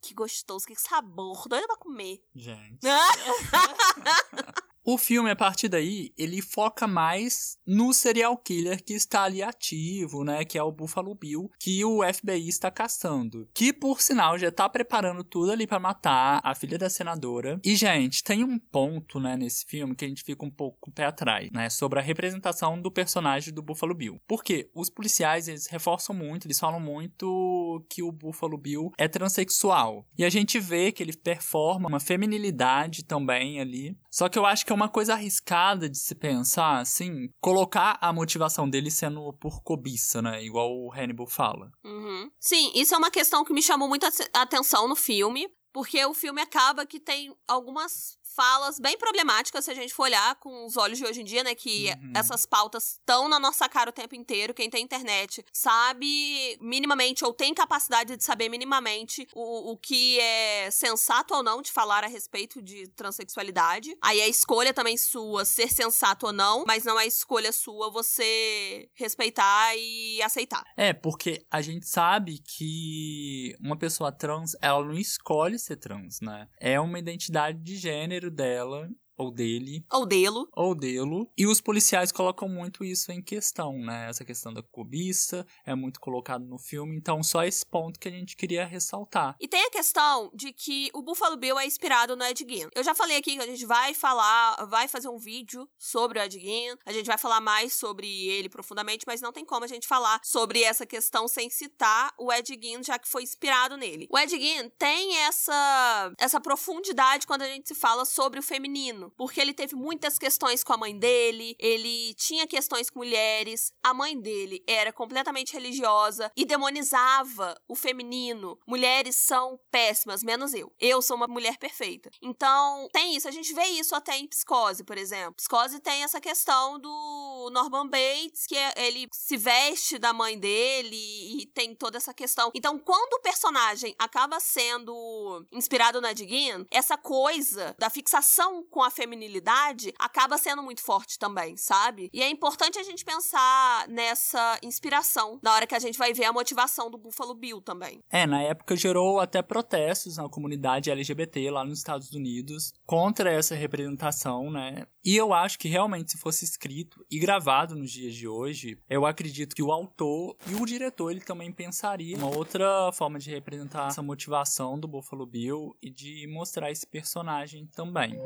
que 0.00 0.14
gostoso, 0.14 0.64
que 0.64 0.76
sabor, 0.76 1.48
doido 1.48 1.66
pra 1.66 1.76
comer. 1.76 2.22
Gente. 2.36 2.78
O 4.90 4.98
filme, 4.98 5.30
a 5.30 5.36
partir 5.36 5.68
daí, 5.68 6.12
ele 6.18 6.42
foca 6.42 6.84
mais 6.84 7.56
no 7.64 7.92
serial 7.92 8.36
killer 8.36 8.82
que 8.82 8.92
está 8.92 9.22
ali 9.22 9.40
ativo, 9.40 10.24
né? 10.24 10.44
Que 10.44 10.58
é 10.58 10.62
o 10.64 10.72
Buffalo 10.72 11.14
Bill, 11.14 11.48
que 11.60 11.84
o 11.84 12.00
FBI 12.02 12.48
está 12.48 12.72
caçando. 12.72 13.48
Que, 13.54 13.72
por 13.72 14.00
sinal, 14.00 14.36
já 14.36 14.48
está 14.48 14.68
preparando 14.68 15.22
tudo 15.22 15.52
ali 15.52 15.64
para 15.64 15.78
matar 15.78 16.40
a 16.42 16.56
filha 16.56 16.76
da 16.76 16.90
senadora. 16.90 17.60
E, 17.64 17.76
gente, 17.76 18.24
tem 18.24 18.42
um 18.42 18.58
ponto, 18.58 19.20
né, 19.20 19.36
nesse 19.36 19.64
filme 19.64 19.94
que 19.94 20.04
a 20.04 20.08
gente 20.08 20.24
fica 20.24 20.44
um 20.44 20.50
pouco 20.50 20.90
pé 20.90 21.04
atrás, 21.04 21.48
né? 21.52 21.70
Sobre 21.70 22.00
a 22.00 22.02
representação 22.02 22.82
do 22.82 22.90
personagem 22.90 23.54
do 23.54 23.62
Buffalo 23.62 23.94
Bill. 23.94 24.20
Porque 24.26 24.72
os 24.74 24.90
policiais, 24.90 25.46
eles 25.46 25.68
reforçam 25.68 26.12
muito, 26.12 26.48
eles 26.48 26.58
falam 26.58 26.80
muito 26.80 27.86
que 27.88 28.02
o 28.02 28.10
Buffalo 28.10 28.58
Bill 28.58 28.90
é 28.98 29.06
transexual. 29.06 30.04
E 30.18 30.24
a 30.24 30.28
gente 30.28 30.58
vê 30.58 30.90
que 30.90 31.00
ele 31.00 31.16
performa 31.16 31.88
uma 31.88 32.00
feminilidade 32.00 33.04
também 33.04 33.60
ali. 33.60 33.96
Só 34.10 34.28
que 34.28 34.36
eu 34.36 34.44
acho 34.44 34.66
que 34.66 34.72
é 34.72 34.79
uma 34.79 34.79
coisa 34.88 35.14
arriscada 35.14 35.88
de 35.88 35.98
se 35.98 36.14
pensar, 36.14 36.78
assim, 36.80 37.28
colocar 37.40 37.98
a 38.00 38.12
motivação 38.12 38.68
dele 38.68 38.90
sendo 38.90 39.32
por 39.34 39.62
cobiça, 39.62 40.20
né? 40.22 40.42
Igual 40.42 40.72
o 40.72 40.92
Hannibal 40.92 41.26
fala. 41.26 41.70
Uhum. 41.84 42.30
Sim, 42.38 42.72
isso 42.74 42.94
é 42.94 42.98
uma 42.98 43.10
questão 43.10 43.44
que 43.44 43.52
me 43.52 43.62
chamou 43.62 43.88
muita 43.88 44.08
atenção 44.32 44.88
no 44.88 44.96
filme, 44.96 45.48
porque 45.72 46.04
o 46.04 46.14
filme 46.14 46.40
acaba 46.40 46.86
que 46.86 47.00
tem 47.00 47.34
algumas 47.46 48.18
falas 48.34 48.78
bem 48.78 48.96
problemáticas 48.96 49.64
se 49.64 49.70
a 49.70 49.74
gente 49.74 49.92
for 49.94 50.04
olhar 50.04 50.34
com 50.36 50.66
os 50.66 50.76
olhos 50.76 50.98
de 50.98 51.04
hoje 51.04 51.20
em 51.20 51.24
dia, 51.24 51.42
né? 51.42 51.54
Que 51.54 51.88
uhum. 51.90 52.12
essas 52.14 52.46
pautas 52.46 52.92
estão 52.92 53.28
na 53.28 53.38
nossa 53.38 53.68
cara 53.68 53.90
o 53.90 53.92
tempo 53.92 54.14
inteiro. 54.14 54.54
Quem 54.54 54.70
tem 54.70 54.84
internet 54.84 55.44
sabe 55.52 56.58
minimamente 56.60 57.24
ou 57.24 57.32
tem 57.32 57.54
capacidade 57.54 58.16
de 58.16 58.24
saber 58.24 58.48
minimamente 58.48 59.26
o, 59.34 59.72
o 59.72 59.76
que 59.76 60.18
é 60.20 60.70
sensato 60.70 61.34
ou 61.34 61.42
não 61.42 61.62
de 61.62 61.70
falar 61.70 62.04
a 62.04 62.08
respeito 62.08 62.62
de 62.62 62.88
transexualidade. 62.88 63.96
Aí 64.02 64.20
é 64.20 64.28
escolha 64.28 64.72
também 64.72 64.96
sua 64.96 65.44
ser 65.44 65.68
sensato 65.68 66.26
ou 66.26 66.32
não, 66.32 66.64
mas 66.66 66.84
não 66.84 66.98
é 66.98 67.06
escolha 67.06 67.52
sua 67.52 67.90
você 67.90 68.88
respeitar 68.94 69.76
e 69.76 70.22
aceitar. 70.22 70.64
É, 70.76 70.92
porque 70.92 71.44
a 71.50 71.60
gente 71.60 71.86
sabe 71.86 72.38
que 72.38 73.56
uma 73.60 73.76
pessoa 73.76 74.12
trans, 74.12 74.56
ela 74.60 74.84
não 74.84 74.94
escolhe 74.94 75.58
ser 75.58 75.76
trans, 75.76 76.20
né? 76.20 76.48
É 76.58 76.80
uma 76.80 76.98
identidade 76.98 77.58
de 77.62 77.76
gênero 77.76 78.19
dela 78.28 78.88
ou 79.20 79.30
dele. 79.30 79.84
Ou 79.92 80.06
delo. 80.06 80.48
Ou 80.56 80.74
delo. 80.74 81.30
E 81.36 81.46
os 81.46 81.60
policiais 81.60 82.10
colocam 82.10 82.48
muito 82.48 82.82
isso 82.82 83.12
em 83.12 83.22
questão, 83.22 83.78
né? 83.78 84.08
Essa 84.08 84.24
questão 84.24 84.52
da 84.52 84.62
cobiça 84.62 85.46
é 85.64 85.74
muito 85.74 86.00
colocado 86.00 86.44
no 86.46 86.58
filme. 86.58 86.96
Então, 86.96 87.22
só 87.22 87.44
esse 87.44 87.64
ponto 87.66 88.00
que 88.00 88.08
a 88.08 88.10
gente 88.10 88.34
queria 88.34 88.64
ressaltar. 88.64 89.36
E 89.38 89.46
tem 89.46 89.62
a 89.62 89.70
questão 89.70 90.30
de 90.34 90.54
que 90.54 90.90
o 90.94 91.02
Buffalo 91.02 91.36
Bill 91.36 91.58
é 91.58 91.66
inspirado 91.66 92.16
no 92.16 92.24
Ed 92.24 92.46
Gein. 92.48 92.68
Eu 92.74 92.82
já 92.82 92.94
falei 92.94 93.18
aqui 93.18 93.36
que 93.36 93.42
a 93.42 93.46
gente 93.46 93.66
vai 93.66 93.92
falar, 93.92 94.64
vai 94.66 94.88
fazer 94.88 95.08
um 95.08 95.18
vídeo 95.18 95.68
sobre 95.78 96.18
o 96.18 96.22
Ed 96.22 96.40
Gein. 96.40 96.76
A 96.86 96.92
gente 96.92 97.06
vai 97.06 97.18
falar 97.18 97.42
mais 97.42 97.74
sobre 97.74 98.08
ele 98.28 98.48
profundamente, 98.48 99.04
mas 99.06 99.20
não 99.20 99.32
tem 99.32 99.44
como 99.44 99.64
a 99.64 99.68
gente 99.68 99.86
falar 99.86 100.18
sobre 100.24 100.62
essa 100.62 100.86
questão 100.86 101.28
sem 101.28 101.50
citar 101.50 102.14
o 102.18 102.32
Ed 102.32 102.58
Gein, 102.60 102.82
já 102.82 102.98
que 102.98 103.08
foi 103.08 103.22
inspirado 103.22 103.76
nele. 103.76 104.06
O 104.10 104.18
Ed 104.18 104.30
Gein 104.30 104.70
tem 104.78 105.18
essa, 105.18 106.10
essa 106.18 106.40
profundidade 106.40 107.26
quando 107.26 107.42
a 107.42 107.48
gente 107.48 107.68
se 107.68 107.74
fala 107.74 108.06
sobre 108.06 108.40
o 108.40 108.42
feminino 108.42 109.09
porque 109.16 109.40
ele 109.40 109.54
teve 109.54 109.74
muitas 109.74 110.18
questões 110.18 110.62
com 110.62 110.72
a 110.72 110.76
mãe 110.76 110.96
dele, 110.98 111.56
ele 111.58 112.14
tinha 112.14 112.46
questões 112.46 112.90
com 112.90 113.00
mulheres, 113.00 113.72
a 113.82 113.94
mãe 113.94 114.18
dele 114.18 114.62
era 114.66 114.92
completamente 114.92 115.52
religiosa 115.52 116.30
e 116.36 116.44
demonizava 116.44 117.60
o 117.68 117.74
feminino. 117.74 118.58
Mulheres 118.66 119.16
são 119.16 119.58
péssimas, 119.70 120.22
menos 120.22 120.52
eu. 120.54 120.72
Eu 120.78 121.00
sou 121.00 121.16
uma 121.16 121.26
mulher 121.26 121.56
perfeita. 121.58 122.10
Então, 122.22 122.88
tem 122.92 123.16
isso, 123.16 123.28
a 123.28 123.30
gente 123.30 123.52
vê 123.54 123.64
isso 123.64 123.94
até 123.94 124.16
em 124.18 124.26
Psicose, 124.26 124.84
por 124.84 124.98
exemplo. 124.98 125.34
Psicose 125.34 125.80
tem 125.80 126.02
essa 126.02 126.20
questão 126.20 126.78
do 126.78 127.50
Norman 127.52 127.88
Bates, 127.88 128.46
que 128.46 128.56
é, 128.56 128.72
ele 128.76 129.08
se 129.12 129.36
veste 129.36 129.98
da 129.98 130.12
mãe 130.12 130.38
dele 130.38 130.96
e 131.40 131.46
tem 131.46 131.74
toda 131.74 131.96
essa 131.96 132.12
questão. 132.12 132.50
Então, 132.54 132.78
quando 132.78 133.14
o 133.14 133.22
personagem 133.22 133.94
acaba 133.98 134.38
sendo 134.40 135.46
inspirado 135.52 136.00
na 136.00 136.12
Diguin, 136.12 136.66
essa 136.70 136.96
coisa 136.96 137.74
da 137.78 137.90
fixação 137.90 138.64
com 138.64 138.82
a 138.82 138.90
feminilidade 139.00 139.94
acaba 139.98 140.36
sendo 140.36 140.62
muito 140.62 140.82
forte 140.82 141.18
também, 141.18 141.56
sabe? 141.56 142.10
E 142.12 142.22
é 142.22 142.28
importante 142.28 142.78
a 142.78 142.82
gente 142.82 143.02
pensar 143.02 143.88
nessa 143.88 144.58
inspiração 144.62 145.38
na 145.42 145.54
hora 145.54 145.66
que 145.66 145.74
a 145.74 145.78
gente 145.78 145.96
vai 145.96 146.12
ver 146.12 146.24
a 146.24 146.32
motivação 146.32 146.90
do 146.90 146.98
Buffalo 146.98 147.34
Bill 147.34 147.62
também. 147.62 148.02
É, 148.10 148.26
na 148.26 148.42
época 148.42 148.76
gerou 148.76 149.18
até 149.18 149.40
protestos 149.40 150.18
na 150.18 150.28
comunidade 150.28 150.90
LGBT 150.90 151.50
lá 151.50 151.64
nos 151.64 151.78
Estados 151.78 152.12
Unidos 152.12 152.72
contra 152.84 153.32
essa 153.32 153.54
representação, 153.54 154.50
né? 154.50 154.86
E 155.02 155.16
eu 155.16 155.32
acho 155.32 155.58
que 155.58 155.66
realmente 155.66 156.12
se 156.12 156.18
fosse 156.18 156.44
escrito 156.44 157.02
e 157.10 157.18
gravado 157.18 157.74
nos 157.74 157.90
dias 157.90 158.14
de 158.14 158.28
hoje, 158.28 158.78
eu 158.88 159.06
acredito 159.06 159.56
que 159.56 159.62
o 159.62 159.72
autor 159.72 160.36
e 160.46 160.54
o 160.54 160.66
diretor 160.66 161.10
ele 161.10 161.20
também 161.20 161.50
pensaria 161.50 162.18
uma 162.18 162.28
outra 162.28 162.92
forma 162.92 163.18
de 163.18 163.30
representar 163.30 163.88
essa 163.88 164.02
motivação 164.02 164.78
do 164.78 164.86
Buffalo 164.86 165.24
Bill 165.24 165.74
e 165.80 165.90
de 165.90 166.26
mostrar 166.26 166.70
esse 166.70 166.86
personagem 166.86 167.66
também. 167.74 168.18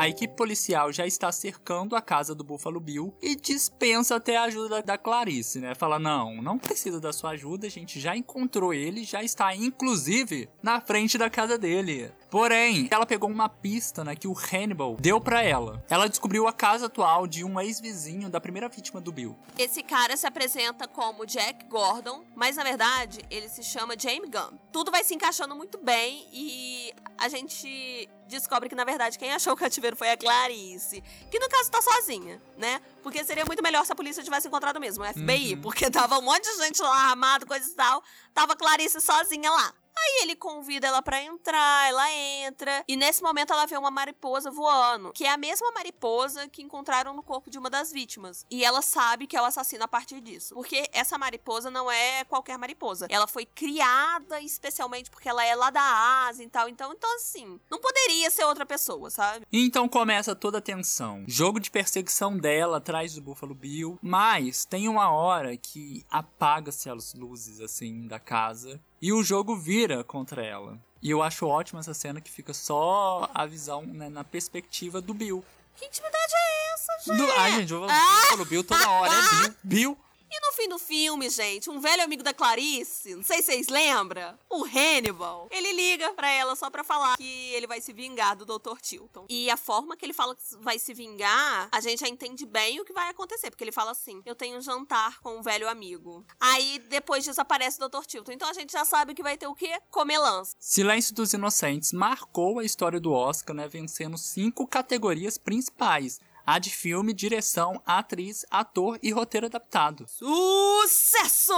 A 0.00 0.08
equipe 0.08 0.34
policial 0.34 0.90
já 0.90 1.06
está 1.06 1.30
cercando 1.30 1.94
a 1.94 2.00
casa 2.00 2.34
do 2.34 2.42
Buffalo 2.42 2.80
Bill 2.80 3.14
e 3.20 3.36
dispensa 3.36 4.16
até 4.16 4.38
a 4.38 4.44
ajuda 4.44 4.80
da 4.80 4.96
Clarice, 4.96 5.60
né? 5.60 5.74
Fala: 5.74 5.98
não, 5.98 6.40
não 6.40 6.58
precisa 6.58 6.98
da 6.98 7.12
sua 7.12 7.32
ajuda, 7.32 7.66
a 7.66 7.70
gente 7.70 8.00
já 8.00 8.16
encontrou 8.16 8.72
ele, 8.72 9.04
já 9.04 9.22
está 9.22 9.54
inclusive 9.54 10.48
na 10.62 10.80
frente 10.80 11.18
da 11.18 11.28
casa 11.28 11.58
dele. 11.58 12.10
Porém, 12.30 12.88
ela 12.90 13.04
pegou 13.04 13.28
uma 13.28 13.50
pista 13.50 14.02
né, 14.02 14.16
que 14.16 14.26
o 14.26 14.32
Hannibal 14.34 14.96
deu 14.98 15.20
para 15.20 15.42
ela. 15.42 15.84
Ela 15.90 16.08
descobriu 16.08 16.48
a 16.48 16.52
casa 16.52 16.86
atual 16.86 17.26
de 17.26 17.44
um 17.44 17.60
ex-vizinho 17.60 18.30
da 18.30 18.40
primeira 18.40 18.70
vítima 18.70 19.02
do 19.02 19.12
Bill. 19.12 19.36
Esse 19.58 19.82
cara 19.82 20.16
se 20.16 20.26
apresenta 20.26 20.88
como 20.88 21.26
Jack 21.26 21.66
Gordon, 21.66 22.24
mas 22.34 22.56
na 22.56 22.64
verdade 22.64 23.20
ele 23.30 23.50
se 23.50 23.62
chama 23.62 23.98
James 23.98 24.30
Gunn. 24.30 24.56
Tudo 24.72 24.90
vai 24.90 25.04
se 25.04 25.14
encaixando 25.14 25.54
muito 25.54 25.76
bem 25.76 26.26
e 26.32 26.90
a 27.18 27.28
gente 27.28 28.08
descobre 28.30 28.68
que 28.68 28.74
na 28.74 28.84
verdade 28.84 29.18
quem 29.18 29.32
achou 29.32 29.52
o 29.52 29.56
cativeiro 29.56 29.96
foi 29.96 30.10
a 30.10 30.16
Clarice, 30.16 31.02
que 31.30 31.38
no 31.38 31.48
caso 31.48 31.70
tá 31.70 31.82
sozinha, 31.82 32.40
né? 32.56 32.80
Porque 33.02 33.22
seria 33.24 33.44
muito 33.44 33.62
melhor 33.62 33.84
se 33.84 33.92
a 33.92 33.96
polícia 33.96 34.22
tivesse 34.22 34.48
encontrado 34.48 34.80
mesmo, 34.80 35.04
o 35.04 35.06
FBI, 35.06 35.54
uhum. 35.54 35.60
porque 35.60 35.90
tava 35.90 36.18
um 36.18 36.22
monte 36.22 36.44
de 36.44 36.64
gente 36.64 36.80
lá 36.80 37.10
armado, 37.10 37.46
coisa 37.46 37.68
e 37.68 37.74
tal, 37.74 38.02
tava 38.32 38.56
Clarice 38.56 39.00
sozinha 39.00 39.50
lá. 39.50 39.74
Aí 40.02 40.22
ele 40.22 40.34
convida 40.34 40.86
ela 40.86 41.02
para 41.02 41.22
entrar, 41.22 41.88
ela 41.88 42.10
entra, 42.12 42.84
e 42.88 42.96
nesse 42.96 43.22
momento 43.22 43.52
ela 43.52 43.66
vê 43.66 43.76
uma 43.76 43.90
mariposa 43.90 44.50
voando, 44.50 45.12
que 45.12 45.24
é 45.24 45.30
a 45.30 45.36
mesma 45.36 45.70
mariposa 45.72 46.48
que 46.48 46.62
encontraram 46.62 47.14
no 47.14 47.22
corpo 47.22 47.50
de 47.50 47.58
uma 47.58 47.68
das 47.68 47.92
vítimas. 47.92 48.46
E 48.50 48.64
ela 48.64 48.80
sabe 48.80 49.26
que 49.26 49.36
é 49.36 49.42
o 49.42 49.44
assassino 49.44 49.84
a 49.84 49.88
partir 49.88 50.20
disso. 50.20 50.54
Porque 50.54 50.88
essa 50.92 51.18
mariposa 51.18 51.70
não 51.70 51.90
é 51.90 52.24
qualquer 52.24 52.56
mariposa. 52.56 53.06
Ela 53.10 53.26
foi 53.26 53.44
criada 53.44 54.40
especialmente 54.40 55.10
porque 55.10 55.28
ela 55.28 55.44
é 55.44 55.54
lá 55.54 55.70
da 55.70 56.26
Ásia 56.28 56.44
e 56.44 56.48
tal. 56.48 56.68
Então, 56.68 56.92
então 56.92 57.14
assim, 57.16 57.60
não 57.70 57.78
poderia 57.78 58.30
ser 58.30 58.44
outra 58.44 58.64
pessoa, 58.64 59.10
sabe? 59.10 59.46
Então 59.52 59.88
começa 59.88 60.34
toda 60.34 60.58
a 60.58 60.62
tensão. 60.62 61.24
Jogo 61.26 61.60
de 61.60 61.70
perseguição 61.70 62.36
dela 62.36 62.78
atrás 62.78 63.14
do 63.14 63.20
Buffalo 63.20 63.54
Bill. 63.54 63.98
Mas 64.02 64.64
tem 64.64 64.88
uma 64.88 65.10
hora 65.10 65.56
que 65.56 66.04
apaga-se 66.10 66.88
as 66.88 67.14
luzes, 67.14 67.60
assim, 67.60 68.06
da 68.06 68.18
casa 68.18 68.80
e 69.00 69.12
o 69.12 69.22
jogo 69.22 69.56
vira 69.56 70.04
contra 70.04 70.44
ela. 70.44 70.78
E 71.02 71.10
eu 71.10 71.22
acho 71.22 71.46
ótima 71.46 71.80
essa 71.80 71.94
cena 71.94 72.20
que 72.20 72.30
fica 72.30 72.52
só 72.52 73.28
a 73.32 73.46
visão 73.46 73.82
né, 73.82 74.08
na 74.08 74.22
perspectiva 74.22 75.00
do 75.00 75.14
Bill. 75.14 75.42
Que 75.76 75.86
intimidade 75.86 76.32
é 76.34 76.74
essa, 76.74 76.92
gente? 77.06 77.16
Do... 77.16 77.32
Ai, 77.32 77.52
gente, 77.52 77.72
eu 77.72 77.80
vou 77.80 77.88
ah! 77.90 78.44
Bill 78.44 78.62
toda 78.62 78.90
hora. 78.90 79.12
É 79.12 79.22
Bill. 79.22 79.54
Bill. 79.62 79.98
E 80.32 80.46
no 80.46 80.52
fim 80.52 80.68
do 80.68 80.78
filme, 80.78 81.28
gente, 81.28 81.68
um 81.68 81.80
velho 81.80 82.04
amigo 82.04 82.22
da 82.22 82.32
Clarice, 82.32 83.16
não 83.16 83.22
sei 83.22 83.38
se 83.38 83.46
vocês 83.46 83.66
lembram, 83.66 84.38
o 84.48 84.64
Hannibal, 84.64 85.48
ele 85.50 85.72
liga 85.72 86.12
pra 86.12 86.30
ela 86.30 86.54
só 86.54 86.70
pra 86.70 86.84
falar 86.84 87.16
que 87.16 87.52
ele 87.52 87.66
vai 87.66 87.80
se 87.80 87.92
vingar 87.92 88.36
do 88.36 88.44
Dr. 88.44 88.78
Tilton. 88.80 89.26
E 89.28 89.50
a 89.50 89.56
forma 89.56 89.96
que 89.96 90.06
ele 90.06 90.12
fala 90.12 90.36
que 90.36 90.42
vai 90.60 90.78
se 90.78 90.94
vingar, 90.94 91.68
a 91.72 91.80
gente 91.80 91.98
já 91.98 92.08
entende 92.08 92.46
bem 92.46 92.78
o 92.80 92.84
que 92.84 92.92
vai 92.92 93.08
acontecer, 93.08 93.50
porque 93.50 93.64
ele 93.64 93.72
fala 93.72 93.90
assim: 93.90 94.22
eu 94.24 94.36
tenho 94.36 94.58
um 94.58 94.60
jantar 94.60 95.20
com 95.20 95.36
um 95.36 95.42
velho 95.42 95.68
amigo. 95.68 96.24
Aí 96.38 96.78
depois 96.88 97.24
disso 97.24 97.40
aparece 97.40 97.82
o 97.82 97.88
Dr. 97.88 98.04
Tilton. 98.06 98.30
Então 98.30 98.48
a 98.48 98.52
gente 98.52 98.72
já 98.72 98.84
sabe 98.84 99.14
que 99.14 99.24
vai 99.24 99.36
ter 99.36 99.48
o 99.48 99.54
quê? 99.54 99.80
Comelãs. 99.90 100.54
Silêncio 100.60 101.12
dos 101.12 101.32
Inocentes 101.32 101.92
marcou 101.92 102.60
a 102.60 102.64
história 102.64 103.00
do 103.00 103.12
Oscar, 103.12 103.56
né, 103.56 103.66
vencendo 103.66 104.16
cinco 104.16 104.64
categorias 104.64 105.36
principais. 105.36 106.20
A 106.50 106.58
de 106.58 106.68
filme, 106.68 107.12
direção, 107.12 107.80
atriz, 107.86 108.44
ator 108.50 108.98
e 109.00 109.12
roteiro 109.12 109.46
adaptado. 109.46 110.04
Sucesso! 110.08 111.54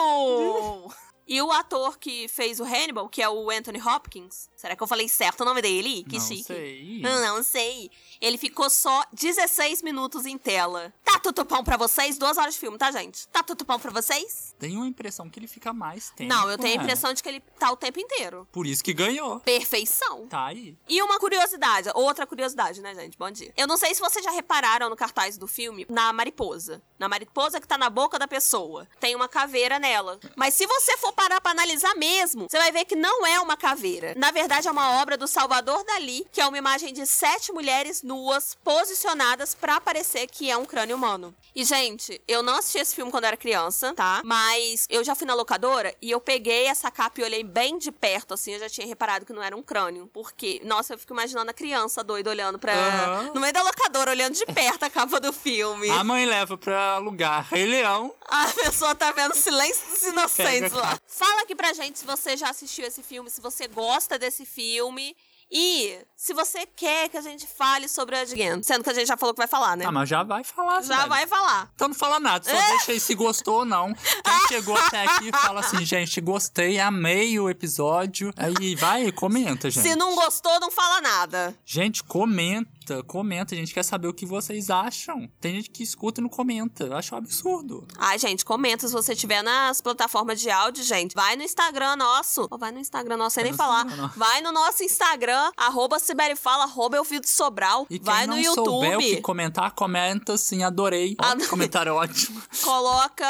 E 1.26 1.40
o 1.40 1.50
ator 1.50 1.98
que 1.98 2.28
fez 2.28 2.60
o 2.60 2.64
Hannibal, 2.64 3.08
que 3.08 3.22
é 3.22 3.28
o 3.28 3.50
Anthony 3.50 3.80
Hopkins, 3.80 4.50
será 4.54 4.76
que 4.76 4.82
eu 4.82 4.86
falei 4.86 5.08
certo 5.08 5.40
o 5.40 5.44
nome 5.46 5.62
dele? 5.62 6.04
Que 6.04 6.18
não 6.18 6.26
chique. 6.26 6.44
sei. 6.44 7.00
Não, 7.00 7.36
não 7.36 7.42
sei. 7.42 7.90
Ele 8.20 8.36
ficou 8.36 8.68
só 8.68 9.02
16 9.14 9.80
minutos 9.80 10.26
em 10.26 10.36
tela. 10.36 10.92
Tá 11.02 11.11
tudo 11.22 11.44
bom 11.44 11.62
pra 11.62 11.76
vocês? 11.76 12.18
Duas 12.18 12.36
horas 12.36 12.54
de 12.54 12.60
filme, 12.60 12.76
tá, 12.76 12.90
gente? 12.90 13.28
Tá 13.28 13.42
tudo 13.42 13.64
bom 13.64 13.78
pra 13.78 13.90
vocês? 13.92 14.54
Tenho 14.58 14.82
a 14.82 14.86
impressão 14.86 15.30
que 15.30 15.38
ele 15.38 15.46
fica 15.46 15.72
mais 15.72 16.10
tempo. 16.10 16.28
não, 16.28 16.50
eu 16.50 16.58
tenho 16.58 16.74
a 16.74 16.78
né? 16.78 16.82
impressão 16.82 17.14
de 17.14 17.22
que 17.22 17.28
ele 17.28 17.40
tá 17.58 17.70
o 17.70 17.76
tempo 17.76 18.00
inteiro. 18.00 18.46
Por 18.50 18.66
isso 18.66 18.82
que 18.82 18.92
ganhou. 18.92 19.38
Perfeição. 19.40 20.26
Tá 20.26 20.46
aí. 20.46 20.76
E 20.88 21.00
uma 21.00 21.18
curiosidade, 21.18 21.88
outra 21.94 22.26
curiosidade, 22.26 22.80
né, 22.80 22.94
gente? 22.94 23.16
Bom 23.16 23.30
dia. 23.30 23.52
Eu 23.56 23.66
não 23.68 23.76
sei 23.76 23.94
se 23.94 24.00
vocês 24.00 24.24
já 24.24 24.32
repararam 24.32 24.90
no 24.90 24.96
cartaz 24.96 25.38
do 25.38 25.46
filme, 25.46 25.86
na 25.88 26.12
mariposa. 26.12 26.82
Na 26.98 27.08
mariposa 27.08 27.60
que 27.60 27.68
tá 27.68 27.78
na 27.78 27.88
boca 27.88 28.18
da 28.18 28.26
pessoa. 28.26 28.88
Tem 28.98 29.14
uma 29.14 29.28
caveira 29.28 29.78
nela. 29.78 30.18
Mas 30.34 30.54
se 30.54 30.66
você 30.66 30.96
for 30.96 31.12
parar 31.12 31.40
pra 31.40 31.52
analisar 31.52 31.94
mesmo, 31.94 32.46
você 32.50 32.58
vai 32.58 32.72
ver 32.72 32.84
que 32.84 32.96
não 32.96 33.24
é 33.26 33.38
uma 33.40 33.56
caveira. 33.56 34.14
Na 34.16 34.30
verdade, 34.30 34.66
é 34.66 34.70
uma 34.70 35.00
obra 35.00 35.16
do 35.16 35.28
Salvador 35.28 35.84
Dali, 35.84 36.26
que 36.32 36.40
é 36.40 36.46
uma 36.46 36.58
imagem 36.58 36.92
de 36.92 37.06
sete 37.06 37.52
mulheres 37.52 38.02
nuas 38.02 38.56
posicionadas 38.64 39.54
pra 39.54 39.80
parecer 39.80 40.26
que 40.26 40.50
é 40.50 40.56
um 40.56 40.64
crânio 40.64 40.96
humano. 40.96 41.11
E, 41.54 41.64
gente, 41.64 42.20
eu 42.26 42.42
não 42.42 42.56
assisti 42.56 42.78
esse 42.78 42.94
filme 42.94 43.10
quando 43.10 43.24
era 43.24 43.36
criança, 43.36 43.92
tá? 43.94 44.22
Mas 44.24 44.86
eu 44.88 45.04
já 45.04 45.14
fui 45.14 45.26
na 45.26 45.34
locadora 45.34 45.94
e 46.00 46.10
eu 46.10 46.20
peguei 46.20 46.66
essa 46.66 46.90
capa 46.90 47.20
e 47.20 47.24
olhei 47.24 47.44
bem 47.44 47.78
de 47.78 47.92
perto, 47.92 48.34
assim, 48.34 48.52
eu 48.52 48.60
já 48.60 48.68
tinha 48.68 48.86
reparado 48.86 49.26
que 49.26 49.32
não 49.32 49.42
era 49.42 49.56
um 49.56 49.62
crânio. 49.62 50.08
Porque, 50.12 50.60
nossa, 50.64 50.94
eu 50.94 50.98
fico 50.98 51.12
imaginando 51.12 51.50
a 51.50 51.54
criança 51.54 52.02
doida 52.02 52.30
olhando 52.30 52.58
pra. 52.58 52.72
Aham. 52.72 53.32
No 53.34 53.40
meio 53.40 53.52
da 53.52 53.62
locadora, 53.62 54.10
olhando 54.10 54.34
de 54.34 54.46
perto 54.46 54.84
a 54.84 54.90
capa 54.90 55.20
do 55.20 55.32
filme. 55.32 55.88
A 55.90 56.02
mãe 56.04 56.24
leva 56.24 56.56
pra 56.56 56.98
lugar 56.98 57.44
Rei 57.44 57.66
Leão. 57.66 58.14
A 58.26 58.46
pessoa 58.48 58.94
tá 58.94 59.12
vendo 59.12 59.34
Silêncio 59.34 59.88
dos 59.90 60.02
Inocentes 60.02 60.72
lá. 60.72 60.98
Fala 61.06 61.42
aqui 61.42 61.54
pra 61.54 61.72
gente 61.72 61.98
se 61.98 62.04
você 62.04 62.36
já 62.36 62.50
assistiu 62.50 62.86
esse 62.86 63.02
filme, 63.02 63.28
se 63.30 63.40
você 63.40 63.68
gosta 63.68 64.18
desse 64.18 64.46
filme. 64.46 65.16
E 65.52 65.98
se 66.22 66.32
você 66.32 66.64
quer 66.64 67.08
que 67.08 67.16
a 67.16 67.20
gente 67.20 67.48
fale 67.48 67.88
sobre 67.88 68.14
o 68.14 68.20
Again. 68.20 68.62
Sendo 68.62 68.84
que 68.84 68.90
a 68.90 68.94
gente 68.94 69.08
já 69.08 69.16
falou 69.16 69.34
que 69.34 69.38
vai 69.38 69.48
falar, 69.48 69.76
né? 69.76 69.84
Ah, 69.84 69.90
mas 69.90 70.08
já 70.08 70.22
vai 70.22 70.44
falar, 70.44 70.80
já 70.80 70.98
velho. 70.98 71.08
vai 71.08 71.26
falar. 71.26 71.68
Então 71.74 71.88
não 71.88 71.94
fala 71.96 72.20
nada, 72.20 72.44
só 72.48 72.52
deixa 72.70 72.92
aí 72.92 73.00
se 73.00 73.12
gostou 73.16 73.58
ou 73.58 73.64
não. 73.64 73.92
Quem 73.92 74.48
chegou 74.48 74.76
até 74.76 75.04
aqui 75.04 75.32
fala 75.32 75.58
assim, 75.58 75.84
gente, 75.84 76.20
gostei, 76.20 76.78
amei 76.78 77.40
o 77.40 77.50
episódio. 77.50 78.32
Aí 78.36 78.76
vai, 78.76 79.10
comenta, 79.10 79.68
gente. 79.68 79.82
Se 79.82 79.96
não 79.96 80.14
gostou, 80.14 80.60
não 80.60 80.70
fala 80.70 81.00
nada. 81.00 81.58
Gente, 81.66 82.04
comenta, 82.04 83.02
comenta. 83.02 83.56
A 83.56 83.58
gente 83.58 83.74
quer 83.74 83.82
saber 83.82 84.06
o 84.06 84.14
que 84.14 84.24
vocês 84.24 84.70
acham. 84.70 85.28
Tem 85.40 85.56
gente 85.56 85.70
que 85.70 85.82
escuta 85.82 86.20
e 86.20 86.22
não 86.22 86.30
comenta. 86.30 86.84
Eu 86.84 86.96
acho 86.96 87.16
um 87.16 87.18
absurdo. 87.18 87.84
Ai, 87.98 88.16
gente, 88.16 88.44
comenta 88.44 88.86
se 88.86 88.92
você 88.92 89.16
tiver 89.16 89.42
nas 89.42 89.80
plataformas 89.80 90.40
de 90.40 90.50
áudio, 90.52 90.84
gente. 90.84 91.16
Vai 91.16 91.34
no 91.34 91.42
Instagram 91.42 91.96
nosso. 91.96 92.46
Ou 92.48 92.56
vai 92.56 92.70
no 92.70 92.78
Instagram 92.78 93.16
nosso, 93.16 93.34
sem 93.34 93.42
nem 93.42 93.52
falar. 93.52 93.84
Vai 94.16 94.40
no 94.40 94.52
nosso 94.52 94.84
Instagram, 94.84 95.41
arroba 95.56 95.98
Siberifala, 95.98 96.64
arroba 96.64 96.96
Elvido 96.96 97.26
Sobral. 97.26 97.86
E 97.90 97.98
quem 97.98 98.04
vai 98.04 98.26
no 98.26 98.42
souber 98.44 98.96
o 98.96 99.00
que 99.00 99.06
YouTube. 99.06 99.22
comentar, 99.22 99.70
comenta 99.72 100.34
assim, 100.34 100.62
adorei. 100.62 101.16
Ó, 101.20 101.48
comentário 101.48 101.94
ótimo. 101.94 102.40
Coloca. 102.62 103.26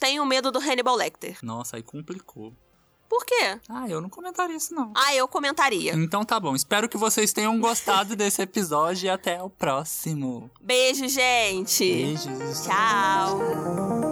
Tenho 0.00 0.24
medo 0.24 0.50
do 0.50 0.58
Hannibal 0.58 0.96
Lecter. 0.96 1.36
Nossa, 1.42 1.76
aí 1.76 1.82
complicou. 1.82 2.52
Por 3.08 3.26
quê? 3.26 3.60
Ah, 3.68 3.86
eu 3.86 4.00
não 4.00 4.08
comentaria 4.08 4.56
isso 4.56 4.74
não. 4.74 4.90
Ah, 4.96 5.14
eu 5.14 5.28
comentaria. 5.28 5.92
Então 5.94 6.24
tá 6.24 6.40
bom. 6.40 6.54
Espero 6.54 6.88
que 6.88 6.96
vocês 6.96 7.30
tenham 7.30 7.60
gostado 7.60 8.16
desse 8.16 8.40
episódio 8.40 9.04
e 9.06 9.10
até 9.10 9.42
o 9.42 9.50
próximo. 9.50 10.50
Beijo, 10.62 11.06
gente. 11.08 11.84
Beijos. 11.84 12.64
Tchau. 12.64 14.11